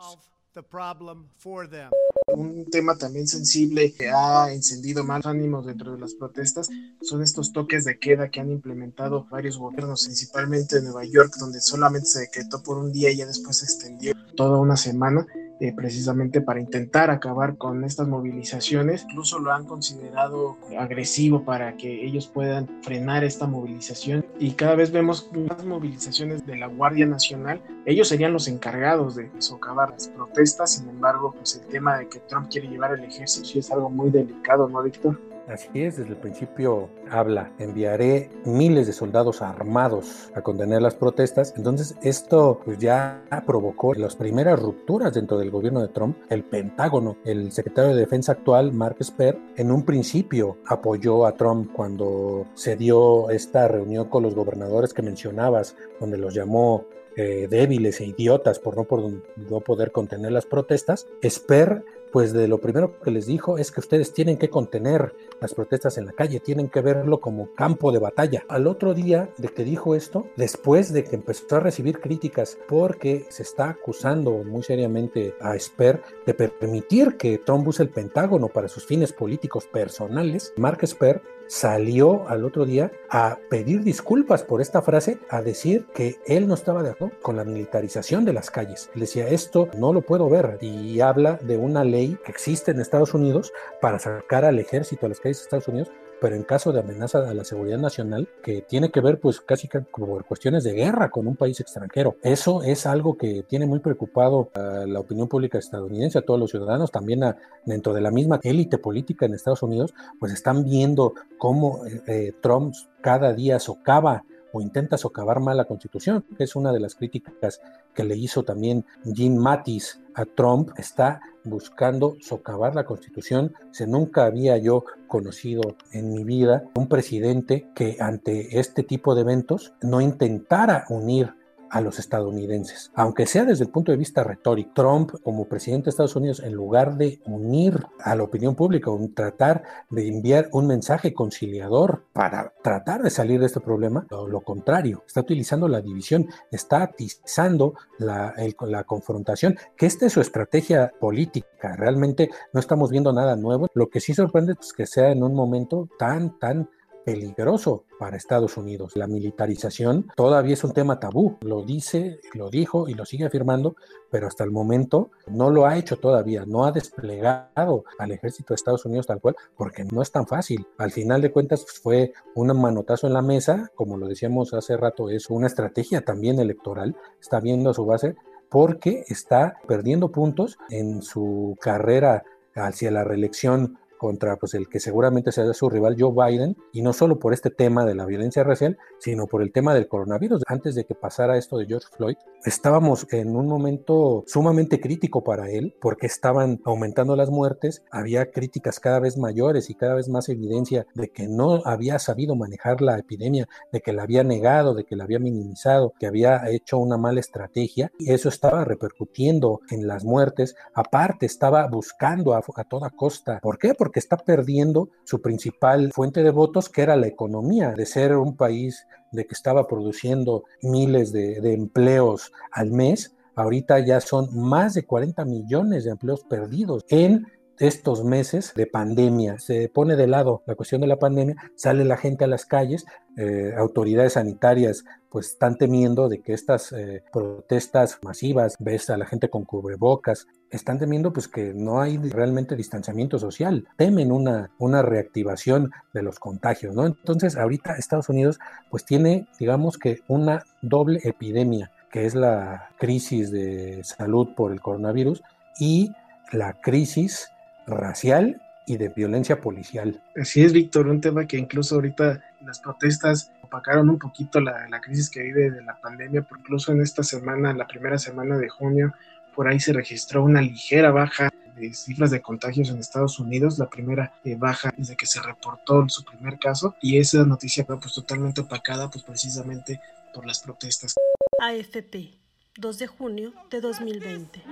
Un 2.33 2.65
tema 2.69 2.97
también 2.97 3.27
sensible 3.27 3.93
que 3.93 4.09
ha 4.09 4.51
encendido 4.53 5.03
más 5.03 5.25
ánimos 5.25 5.65
dentro 5.65 5.91
de 5.91 5.99
las 5.99 6.13
protestas 6.13 6.69
son 7.01 7.21
estos 7.21 7.51
toques 7.51 7.83
de 7.83 7.99
queda 7.99 8.29
que 8.29 8.39
han 8.39 8.51
implementado 8.51 9.27
varios 9.29 9.57
gobiernos, 9.57 10.05
principalmente 10.05 10.77
en 10.77 10.85
Nueva 10.85 11.05
York, 11.05 11.33
donde 11.37 11.59
solamente 11.59 12.07
se 12.07 12.19
decretó 12.21 12.63
por 12.63 12.77
un 12.77 12.93
día 12.93 13.11
y 13.11 13.17
ya 13.17 13.25
después 13.25 13.57
se 13.57 13.65
extendió 13.65 14.13
toda 14.35 14.59
una 14.59 14.77
semana 14.77 15.27
eh, 15.59 15.73
precisamente 15.73 16.41
para 16.41 16.59
intentar 16.59 17.09
acabar 17.09 17.57
con 17.57 17.83
estas 17.83 18.07
movilizaciones. 18.07 19.03
Incluso 19.09 19.39
lo 19.39 19.51
han 19.51 19.65
considerado 19.65 20.57
agresivo 20.77 21.43
para 21.43 21.77
que 21.77 22.05
ellos 22.05 22.27
puedan 22.27 22.67
frenar 22.83 23.23
esta 23.23 23.47
movilización 23.47 24.25
y 24.39 24.51
cada 24.51 24.75
vez 24.75 24.91
vemos 24.91 25.29
más 25.33 25.65
movilizaciones 25.65 26.45
de 26.45 26.57
la 26.57 26.67
Guardia 26.67 27.05
Nacional. 27.05 27.61
Ellos 27.85 28.07
serían 28.07 28.33
los 28.33 28.47
encargados 28.47 29.15
de 29.15 29.31
socavar 29.39 29.91
las 29.91 30.09
protestas, 30.09 30.73
sin 30.73 30.89
embargo, 30.89 31.33
pues 31.35 31.55
el 31.55 31.67
tema 31.67 31.97
de 31.97 32.07
que 32.07 32.19
Trump 32.19 32.49
quiere 32.49 32.67
llevar 32.67 32.93
el 32.93 33.03
ejército 33.03 33.47
sí 33.47 33.59
es 33.59 33.71
algo 33.71 33.89
muy 33.89 34.09
delicado, 34.09 34.67
¿no, 34.69 34.83
Víctor? 34.83 35.19
Así 35.47 35.69
es, 35.75 35.95
desde 35.95 36.11
el 36.11 36.17
principio 36.17 36.89
habla, 37.09 37.53
enviaré 37.57 38.29
miles 38.43 38.85
de 38.85 38.91
soldados 38.91 39.41
armados 39.41 40.29
a 40.35 40.41
contener 40.41 40.81
las 40.81 40.95
protestas. 40.95 41.53
Entonces 41.55 41.95
esto 42.01 42.59
pues, 42.65 42.79
ya 42.79 43.23
provocó 43.45 43.93
las 43.93 44.17
primeras 44.17 44.59
rupturas 44.59 45.13
dentro 45.13 45.37
del 45.37 45.49
gobierno 45.49 45.81
de 45.81 45.87
Trump. 45.87 46.17
El 46.29 46.43
Pentágono, 46.43 47.15
el 47.23 47.53
secretario 47.53 47.95
de 47.95 48.01
Defensa 48.01 48.33
actual, 48.33 48.73
Mark 48.73 48.97
Esper, 48.99 49.39
en 49.55 49.71
un 49.71 49.83
principio 49.83 50.57
apoyó 50.65 51.25
a 51.25 51.31
Trump 51.31 51.71
cuando 51.71 52.45
se 52.53 52.75
dio 52.75 53.29
esta 53.29 53.69
reunión 53.69 54.09
con 54.09 54.23
los 54.23 54.35
gobernadores 54.35 54.93
que 54.93 55.01
mencionabas, 55.01 55.77
donde 56.01 56.17
los 56.17 56.33
llamó 56.33 56.85
eh, 57.15 57.47
débiles 57.49 57.99
e 58.01 58.05
idiotas 58.05 58.59
por 58.59 58.75
no, 58.75 58.83
por 58.83 59.01
no 59.01 59.59
poder 59.61 59.91
contener 59.91 60.33
las 60.33 60.45
protestas. 60.45 61.07
Esper 61.21 61.83
pues 62.11 62.33
de 62.33 62.47
lo 62.47 62.59
primero 62.59 62.99
que 62.99 63.11
les 63.11 63.25
dijo 63.25 63.57
es 63.57 63.71
que 63.71 63.79
ustedes 63.79 64.13
tienen 64.13 64.37
que 64.37 64.49
contener 64.49 65.13
las 65.39 65.53
protestas 65.53 65.97
en 65.97 66.05
la 66.05 66.13
calle, 66.13 66.39
tienen 66.39 66.69
que 66.69 66.81
verlo 66.81 67.19
como 67.19 67.53
campo 67.53 67.91
de 67.91 67.99
batalla. 67.99 68.43
Al 68.47 68.67
otro 68.67 68.93
día 68.93 69.29
de 69.37 69.49
que 69.49 69.63
dijo 69.63 69.95
esto, 69.95 70.27
después 70.35 70.93
de 70.93 71.03
que 71.03 71.15
empezó 71.15 71.57
a 71.57 71.59
recibir 71.59 71.99
críticas 71.99 72.57
porque 72.67 73.25
se 73.29 73.43
está 73.43 73.69
acusando 73.69 74.43
muy 74.43 74.63
seriamente 74.63 75.35
a 75.39 75.57
Sper 75.57 76.01
de 76.25 76.33
permitir 76.33 77.17
que 77.17 77.37
Trump 77.37 77.67
use 77.67 77.83
el 77.83 77.89
Pentágono 77.89 78.47
para 78.47 78.67
sus 78.67 78.85
fines 78.85 79.13
políticos 79.13 79.65
personales, 79.67 80.53
Mark 80.57 80.85
Sper 80.85 81.21
salió 81.47 82.27
al 82.27 82.45
otro 82.45 82.65
día 82.65 82.91
a 83.09 83.37
pedir 83.49 83.83
disculpas 83.83 84.43
por 84.43 84.61
esta 84.61 84.81
frase, 84.81 85.19
a 85.29 85.41
decir 85.41 85.85
que 85.93 86.17
él 86.25 86.47
no 86.47 86.53
estaba 86.53 86.83
de 86.83 86.91
acuerdo 86.91 87.15
con 87.21 87.37
la 87.37 87.43
militarización 87.43 88.25
de 88.25 88.33
las 88.33 88.51
calles. 88.51 88.89
decía, 88.95 89.27
esto 89.27 89.69
no 89.77 89.93
lo 89.93 90.01
puedo 90.01 90.29
ver 90.29 90.57
y 90.61 90.99
habla 91.01 91.39
de 91.41 91.57
una 91.57 91.83
ley 91.83 92.17
que 92.25 92.31
existe 92.31 92.71
en 92.71 92.81
Estados 92.81 93.13
Unidos 93.13 93.51
para 93.81 93.99
sacar 93.99 94.45
al 94.45 94.59
ejército 94.59 95.05
a 95.05 95.09
las 95.09 95.19
calles 95.19 95.37
de 95.37 95.43
Estados 95.43 95.67
Unidos 95.67 95.91
pero 96.19 96.35
en 96.35 96.43
caso 96.43 96.71
de 96.71 96.79
amenaza 96.79 97.29
a 97.29 97.33
la 97.33 97.43
seguridad 97.43 97.77
nacional, 97.77 98.27
que 98.43 98.61
tiene 98.61 98.89
que 98.89 99.01
ver 99.01 99.19
pues 99.19 99.41
casi 99.41 99.67
como 99.91 100.21
cuestiones 100.23 100.63
de 100.63 100.73
guerra 100.73 101.09
con 101.09 101.27
un 101.27 101.35
país 101.35 101.59
extranjero. 101.59 102.15
Eso 102.21 102.63
es 102.63 102.85
algo 102.85 103.17
que 103.17 103.43
tiene 103.43 103.65
muy 103.65 103.79
preocupado 103.79 104.49
a 104.55 104.85
la 104.85 104.99
opinión 104.99 105.27
pública 105.27 105.57
estadounidense, 105.57 106.19
a 106.19 106.23
todos 106.23 106.39
los 106.39 106.51
ciudadanos, 106.51 106.91
también 106.91 107.21
dentro 107.65 107.93
de 107.93 108.01
la 108.01 108.11
misma 108.11 108.39
élite 108.43 108.77
política 108.77 109.25
en 109.25 109.33
Estados 109.33 109.63
Unidos, 109.63 109.93
pues 110.19 110.31
están 110.33 110.63
viendo 110.63 111.13
cómo 111.37 111.85
eh, 111.85 112.01
eh, 112.07 112.33
Trump 112.41 112.73
cada 113.01 113.33
día 113.33 113.59
socava 113.59 114.23
o 114.57 114.61
intenta 114.61 114.97
socavar 114.97 115.39
mal 115.39 115.57
la 115.57 115.65
constitución, 115.65 116.25
que 116.35 116.43
es 116.43 116.55
una 116.55 116.71
de 116.73 116.79
las 116.79 116.95
críticas 116.95 117.61
que 117.93 118.03
le 118.03 118.17
hizo 118.17 118.43
también 118.43 118.85
Jim 119.13 119.35
Mattis 119.35 120.01
a 120.15 120.25
Trump, 120.25 120.71
está 120.77 121.21
buscando 121.43 122.17
socavar 122.21 122.73
la 122.73 122.85
constitución. 122.85 123.53
Se 123.71 123.85
nunca 123.85 124.25
había 124.25 124.57
yo 124.57 124.83
conocido 125.07 125.61
en 125.91 126.11
mi 126.11 126.23
vida 126.23 126.63
un 126.75 126.87
presidente 126.87 127.69
que 127.75 127.97
ante 127.99 128.59
este 128.59 128.81
tipo 128.81 129.13
de 129.13 129.21
eventos 129.21 129.73
no 129.81 130.01
intentara 130.01 130.85
unir 130.89 131.35
a 131.69 131.81
los 131.81 131.99
estadounidenses. 131.99 132.91
Aunque 132.95 133.25
sea 133.25 133.45
desde 133.45 133.65
el 133.65 133.69
punto 133.69 133.91
de 133.91 133.97
vista 133.97 134.23
retórico, 134.23 134.71
Trump 134.73 135.11
como 135.23 135.45
presidente 135.45 135.85
de 135.85 135.89
Estados 135.91 136.15
Unidos, 136.15 136.41
en 136.43 136.53
lugar 136.53 136.97
de 136.97 137.19
unir 137.25 137.85
a 137.99 138.15
la 138.15 138.23
opinión 138.23 138.55
pública, 138.55 138.91
o 138.91 138.99
tratar 139.15 139.63
de 139.89 140.07
enviar 140.07 140.49
un 140.51 140.67
mensaje 140.67 141.13
conciliador 141.13 142.05
para 142.13 142.53
tratar 142.63 143.01
de 143.03 143.09
salir 143.09 143.39
de 143.39 143.45
este 143.45 143.59
problema, 143.59 144.05
lo, 144.09 144.41
contrario, 144.41 145.03
está 145.05 145.21
utilizando 145.21 145.67
la 145.67 145.81
división, 145.81 146.27
está 146.51 146.83
atizando 146.83 147.75
la, 147.97 148.33
la 148.61 148.83
confrontación, 148.83 149.57
que 149.75 149.85
esta 149.85 150.05
es 150.05 150.13
su 150.13 150.21
estrategia 150.21 150.91
política. 150.99 151.75
Realmente 151.75 152.29
no 152.53 152.59
estamos 152.59 152.91
viendo 152.91 153.13
nada 153.13 153.35
nuevo. 153.35 153.67
Lo 153.73 153.89
que 153.89 153.99
sí 153.99 154.13
sorprende 154.13 154.55
es 154.59 154.73
que 154.73 154.85
sea 154.85 155.11
en 155.11 155.23
un 155.23 155.33
momento 155.33 155.89
tan, 155.97 156.37
tan 156.39 156.69
peligroso 157.07 157.85
para 157.97 158.17
Estados 158.17 158.57
Unidos. 158.57 158.97
La 158.97 159.07
militarización 159.07 160.07
todavía 160.17 160.55
es 160.55 160.63
un 160.65 160.73
tema 160.73 160.99
tabú, 160.99 161.37
lo 161.39 161.63
dice, 161.63 162.19
lo 162.33 162.49
dijo 162.49 162.89
y 162.89 162.95
lo 162.95 163.05
sigue 163.05 163.23
afirmando, 163.23 163.77
pero 164.11 164.27
hasta 164.27 164.43
el 164.43 164.51
momento 164.51 165.09
no 165.25 165.49
lo 165.49 165.65
ha 165.65 165.77
hecho 165.77 165.95
todavía, 165.95 166.43
no 166.45 166.65
ha 166.65 166.73
desplegado 166.73 167.85
al 167.97 168.11
ejército 168.11 168.47
de 168.49 168.55
Estados 168.55 168.83
Unidos 168.83 169.07
tal 169.07 169.21
cual, 169.21 169.37
porque 169.55 169.85
no 169.85 170.01
es 170.01 170.11
tan 170.11 170.27
fácil. 170.27 170.67
Al 170.77 170.91
final 170.91 171.21
de 171.21 171.31
cuentas 171.31 171.63
pues, 171.63 171.79
fue 171.79 172.13
un 172.35 172.47
manotazo 172.59 173.07
en 173.07 173.13
la 173.13 173.21
mesa, 173.21 173.71
como 173.73 173.95
lo 173.95 174.09
decíamos 174.09 174.53
hace 174.53 174.75
rato, 174.75 175.09
es 175.09 175.29
una 175.29 175.47
estrategia 175.47 176.03
también 176.03 176.41
electoral, 176.41 176.97
está 177.21 177.39
viendo 177.39 177.69
a 177.69 177.73
su 177.73 177.85
base 177.85 178.17
porque 178.49 179.05
está 179.07 179.55
perdiendo 179.65 180.11
puntos 180.11 180.57
en 180.69 181.01
su 181.01 181.55
carrera 181.61 182.25
hacia 182.53 182.91
la 182.91 183.05
reelección 183.05 183.77
contra 183.97 184.37
pues, 184.37 184.53
el 184.53 184.67
que 184.69 184.79
seguramente 184.79 185.31
será 185.31 185.53
su 185.53 185.69
rival 185.69 185.95
Joe 185.97 186.13
Biden, 186.13 186.55
y 186.71 186.81
no 186.81 186.93
solo 186.93 187.19
por 187.19 187.33
este 187.33 187.49
tema 187.49 187.85
de 187.85 187.95
la 187.95 188.05
violencia 188.05 188.43
racial, 188.43 188.77
sino 188.99 189.27
por 189.27 189.41
el 189.41 189.51
tema 189.51 189.73
del 189.73 189.87
coronavirus. 189.87 190.43
Antes 190.47 190.75
de 190.75 190.85
que 190.85 190.95
pasara 190.95 191.37
esto 191.37 191.57
de 191.57 191.65
George 191.65 191.87
Floyd, 191.95 192.17
estábamos 192.47 193.07
en 193.11 193.35
un 193.35 193.47
momento 193.47 194.23
sumamente 194.27 194.79
crítico 194.79 195.23
para 195.23 195.49
él, 195.49 195.75
porque 195.81 196.07
estaban 196.07 196.61
aumentando 196.65 197.15
las 197.15 197.29
muertes, 197.29 197.83
había 197.91 198.31
críticas 198.31 198.79
cada 198.79 198.99
vez 198.99 199.17
mayores 199.17 199.69
y 199.69 199.75
cada 199.75 199.95
vez 199.95 200.09
más 200.09 200.29
evidencia 200.29 200.87
de 200.93 201.09
que 201.09 201.27
no 201.27 201.61
había 201.65 201.99
sabido 201.99 202.35
manejar 202.35 202.81
la 202.81 202.97
epidemia, 202.97 203.47
de 203.71 203.81
que 203.81 203.93
la 203.93 204.03
había 204.03 204.23
negado, 204.23 204.73
de 204.73 204.85
que 204.85 204.95
la 204.95 205.03
había 205.03 205.19
minimizado, 205.19 205.93
que 205.99 206.07
había 206.07 206.49
hecho 206.49 206.77
una 206.77 206.97
mala 206.97 207.19
estrategia, 207.19 207.91
y 207.99 208.11
eso 208.11 208.29
estaba 208.29 208.63
repercutiendo 208.63 209.61
en 209.69 209.87
las 209.87 210.03
muertes. 210.03 210.55
Aparte, 210.73 211.25
estaba 211.25 211.67
buscando 211.67 212.33
a, 212.33 212.39
a 212.55 212.63
toda 212.63 212.89
costa. 212.89 213.39
¿Por 213.41 213.57
qué? 213.57 213.73
Porque 213.73 213.99
está 213.99 214.17
perdiendo 214.17 214.89
su 215.03 215.21
principal 215.21 215.91
fuente 215.93 216.23
de 216.23 216.31
votos, 216.31 216.69
que 216.69 216.81
era 216.81 216.95
la 216.95 217.07
economía, 217.07 217.71
de 217.71 217.85
ser 217.85 218.15
un 218.15 218.35
país 218.35 218.85
de 219.11 219.25
que 219.25 219.33
estaba 219.33 219.67
produciendo 219.67 220.43
miles 220.61 221.11
de, 221.11 221.53
empleos 221.53 222.31
al 222.51 222.71
mes, 222.71 223.15
ahorita 223.35 223.79
ya 223.79 224.01
son 224.01 224.29
más 224.33 224.73
de 224.73 224.85
40 224.85 225.25
millones 225.25 225.83
de 225.83 225.91
empleos 225.91 226.23
perdidos 226.23 226.85
en 226.89 227.27
estos 227.59 228.03
meses 228.03 228.53
de 228.55 228.67
pandemia. 228.67 229.39
Se 229.39 229.69
pone 229.69 229.95
de 229.95 230.07
lado 230.07 230.43
la 230.45 230.55
cuestión 230.55 230.81
de 230.81 230.87
la 230.87 230.99
pandemia, 230.99 231.35
sale 231.55 231.85
la 231.85 231.97
gente 231.97 232.23
a 232.23 232.27
las 232.27 232.45
calles, 232.45 232.85
eh, 233.17 233.53
autoridades 233.57 234.13
sanitarias 234.13 234.83
pues 235.09 235.29
están 235.29 235.57
temiendo 235.57 236.09
de 236.09 236.21
que 236.21 236.33
estas 236.33 236.71
eh, 236.73 237.03
protestas 237.11 237.97
masivas, 238.03 238.55
ves 238.59 238.89
a 238.89 238.97
la 238.97 239.05
gente 239.05 239.29
con 239.29 239.45
cubrebocas, 239.45 240.27
están 240.51 240.79
temiendo 240.79 241.13
pues 241.13 241.27
que 241.27 241.53
no 241.53 241.81
hay 241.81 241.97
realmente 241.97 242.55
distanciamiento 242.55 243.17
social, 243.17 243.67
temen 243.77 244.11
una, 244.11 244.51
una 244.59 244.81
reactivación 244.81 245.71
de 245.93 246.03
los 246.03 246.19
contagios, 246.19 246.75
¿no? 246.75 246.85
Entonces 246.85 247.37
ahorita 247.37 247.75
Estados 247.75 248.09
Unidos 248.09 248.39
pues 248.69 248.85
tiene 248.85 249.27
digamos 249.39 249.77
que 249.77 250.01
una 250.07 250.43
doble 250.61 250.99
epidemia, 251.03 251.71
que 251.91 252.05
es 252.05 252.13
la 252.13 252.69
crisis 252.77 253.31
de 253.31 253.83
salud 253.83 254.35
por 254.35 254.51
el 254.51 254.61
coronavirus 254.61 255.23
y 255.59 255.91
la 256.31 256.59
crisis 256.61 257.29
racial 257.67 258.41
y 258.65 258.77
de 258.77 258.89
violencia 258.89 259.39
policial. 259.39 260.01
Así 260.19 260.43
es, 260.43 260.53
Víctor, 260.53 260.87
un 260.87 260.99
tema 260.99 261.25
que 261.25 261.37
incluso 261.37 261.75
ahorita 261.75 262.21
las 262.41 262.59
protestas 262.59 263.31
opacaron 263.41 263.89
un 263.89 263.99
poquito 263.99 264.41
la, 264.41 264.67
la 264.69 264.81
crisis 264.81 265.09
que 265.09 265.23
vive 265.23 265.51
de 265.51 265.63
la 265.63 265.79
pandemia, 265.79 266.23
porque 266.23 266.41
incluso 266.41 266.71
en 266.71 266.81
esta 266.81 267.03
semana, 267.03 267.53
la 267.53 267.67
primera 267.67 267.97
semana 267.97 268.37
de 268.37 268.49
junio, 268.49 268.93
por 269.35 269.47
ahí 269.47 269.59
se 269.59 269.71
registró 269.71 270.23
una 270.23 270.41
ligera 270.41 270.91
baja 270.91 271.29
de 271.55 271.73
cifras 271.73 272.11
de 272.11 272.21
contagios 272.21 272.69
en 272.69 272.79
Estados 272.79 273.19
Unidos, 273.19 273.57
la 273.57 273.69
primera 273.69 274.13
eh, 274.23 274.35
baja 274.35 274.73
desde 274.77 274.95
que 274.95 275.05
se 275.05 275.21
reportó 275.21 275.87
su 275.89 276.03
primer 276.03 276.37
caso, 276.39 276.75
y 276.81 276.97
esa 276.97 277.23
noticia 277.23 277.65
fue 277.65 277.79
pues 277.79 277.93
totalmente 277.93 278.41
opacada 278.41 278.89
pues 278.89 279.03
precisamente 279.03 279.79
por 280.13 280.25
las 280.25 280.39
protestas. 280.39 280.95
AFP, 281.39 282.17
2 282.57 282.79
de 282.79 282.87
junio 282.87 283.33
de 283.49 283.61
2020. 283.61 284.43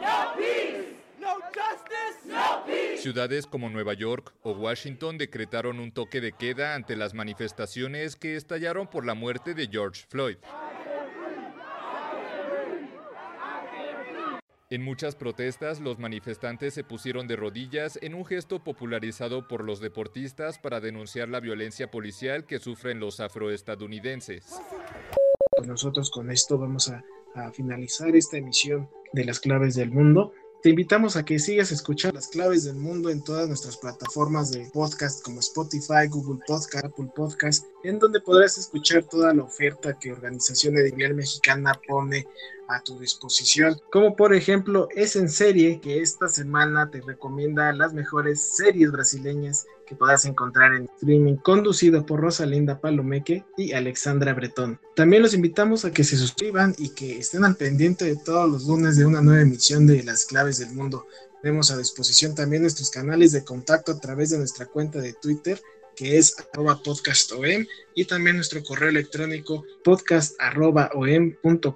Ciudades 3.05 3.45
como 3.45 3.69
Nueva 3.69 3.93
York 3.93 4.33
o 4.41 4.53
Washington 4.53 5.19
decretaron 5.19 5.79
un 5.79 5.91
toque 5.91 6.21
de 6.21 6.31
queda 6.31 6.73
ante 6.73 6.95
las 6.95 7.13
manifestaciones 7.13 8.15
que 8.15 8.35
estallaron 8.35 8.87
por 8.87 9.05
la 9.05 9.13
muerte 9.13 9.53
de 9.53 9.67
George 9.67 10.05
Floyd. 10.09 10.37
En 14.71 14.81
muchas 14.81 15.15
protestas, 15.15 15.81
los 15.81 15.99
manifestantes 15.99 16.73
se 16.73 16.83
pusieron 16.83 17.27
de 17.27 17.35
rodillas 17.35 17.99
en 18.01 18.15
un 18.15 18.25
gesto 18.25 18.63
popularizado 18.63 19.47
por 19.47 19.63
los 19.63 19.79
deportistas 19.79 20.57
para 20.57 20.79
denunciar 20.79 21.29
la 21.29 21.39
violencia 21.39 21.91
policial 21.91 22.47
que 22.47 22.57
sufren 22.57 22.99
los 22.99 23.19
afroestadounidenses. 23.19 24.59
Nosotros 25.63 26.09
con 26.09 26.31
esto 26.31 26.57
vamos 26.57 26.89
a 26.89 27.51
finalizar 27.51 28.15
esta 28.15 28.37
emisión 28.37 28.89
de 29.13 29.25
las 29.25 29.39
claves 29.39 29.75
del 29.75 29.91
mundo. 29.91 30.33
Te 30.65 30.71
invitamos 30.71 31.15
a 31.15 31.23
que 31.23 31.37
sigas 31.37 31.71
escuchando 31.71 32.15
las 32.15 32.27
claves 32.27 32.63
del 32.63 32.77
mundo 32.77 33.11
en 33.11 33.23
todas 33.23 33.47
nuestras 33.47 33.77
plataformas 33.77 34.49
de 34.49 34.67
podcast 34.73 35.23
como 35.23 35.39
Spotify, 35.39 36.07
Google 36.09 36.39
Podcast, 36.47 36.83
Apple 36.83 37.11
Podcast, 37.15 37.67
en 37.83 37.99
donde 37.99 38.19
podrás 38.19 38.57
escuchar 38.57 39.03
toda 39.03 39.31
la 39.31 39.43
oferta 39.43 39.95
que 39.99 40.11
Organización 40.11 40.75
Editorial 40.75 41.13
Mexicana 41.13 41.79
pone 41.87 42.25
a 42.67 42.81
tu 42.81 42.97
disposición, 42.97 43.79
como 43.91 44.15
por 44.15 44.33
ejemplo 44.33 44.87
Es 44.95 45.15
en 45.15 45.29
Serie, 45.29 45.79
que 45.79 46.01
esta 46.01 46.27
semana 46.27 46.89
te 46.89 46.99
recomienda 46.99 47.71
las 47.71 47.93
mejores 47.93 48.55
series 48.55 48.91
brasileñas 48.91 49.67
que 49.85 49.95
podrás 49.95 50.25
encontrar 50.25 50.73
en 50.73 50.89
streaming, 50.97 51.35
conducido 51.35 52.05
por 52.05 52.19
Rosalinda 52.19 52.79
Palomeque 52.79 53.43
y 53.57 53.73
Alexandra 53.73 54.33
Bretón. 54.33 54.79
También 54.95 55.21
los 55.21 55.33
invitamos 55.33 55.85
a 55.85 55.91
que 55.91 56.03
se 56.03 56.17
suscriban 56.17 56.75
y 56.77 56.89
que 56.89 57.19
estén 57.19 57.45
al 57.45 57.55
pendiente 57.55 58.05
de 58.05 58.15
todos 58.15 58.49
los 58.49 58.65
lunes 58.65 58.97
de 58.97 59.05
una 59.05 59.21
nueva 59.21 59.41
emisión 59.41 59.87
de 59.87 60.03
Las 60.03 60.25
Claves 60.25 60.57
del 60.59 60.73
Mundo. 60.73 61.07
Tenemos 61.41 61.71
a 61.71 61.77
disposición 61.77 62.33
también 62.35 62.63
nuestros 62.63 62.89
canales 62.89 63.31
de 63.31 63.43
contacto 63.43 63.91
a 63.91 63.99
través 63.99 64.31
de 64.31 64.37
nuestra 64.37 64.65
cuenta 64.65 64.99
de 64.99 65.13
Twitter 65.13 65.61
que 65.95 66.17
es 66.17 66.35
arroba 66.53 66.81
podcastom 66.83 67.65
y 67.93 68.05
también 68.05 68.35
nuestro 68.35 68.63
correo 68.63 68.89
electrónico 68.89 69.63
podcast 69.83 70.35
arroba 70.39 70.91
om.com.mx 70.93 71.75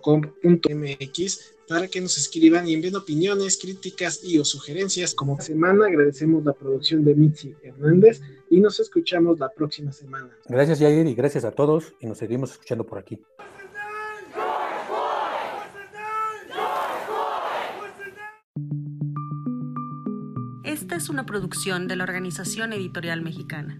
para 1.70 1.88
que 1.88 2.02
nos 2.02 2.18
escriban 2.18 2.68
y 2.68 2.74
envíen 2.74 2.96
opiniones, 2.96 3.60
críticas 3.62 4.24
y 4.24 4.40
o 4.40 4.44
sugerencias. 4.44 5.14
Como 5.14 5.40
semana 5.40 5.86
agradecemos 5.86 6.44
la 6.44 6.54
producción 6.54 7.06
de 7.06 7.14
Mitzi 7.14 7.56
Hernández 7.62 8.22
y 8.50 8.60
nos 8.60 8.80
escuchamos 8.80 9.40
la 9.40 9.50
próxima 9.50 9.92
semana. 9.92 10.30
Gracias 10.48 10.80
Yair 10.80 11.06
y 11.06 11.14
gracias 11.14 11.46
a 11.46 11.52
todos 11.52 11.94
y 12.00 12.08
nos 12.08 12.18
seguimos 12.18 12.52
escuchando 12.54 12.86
por 12.86 12.98
aquí. 12.98 13.22
Esta 20.64 20.96
es 20.96 21.10
una 21.10 21.26
producción 21.26 21.88
de 21.88 21.96
la 21.96 22.04
Organización 22.04 22.74
Editorial 22.74 23.22
Mexicana. 23.22 23.80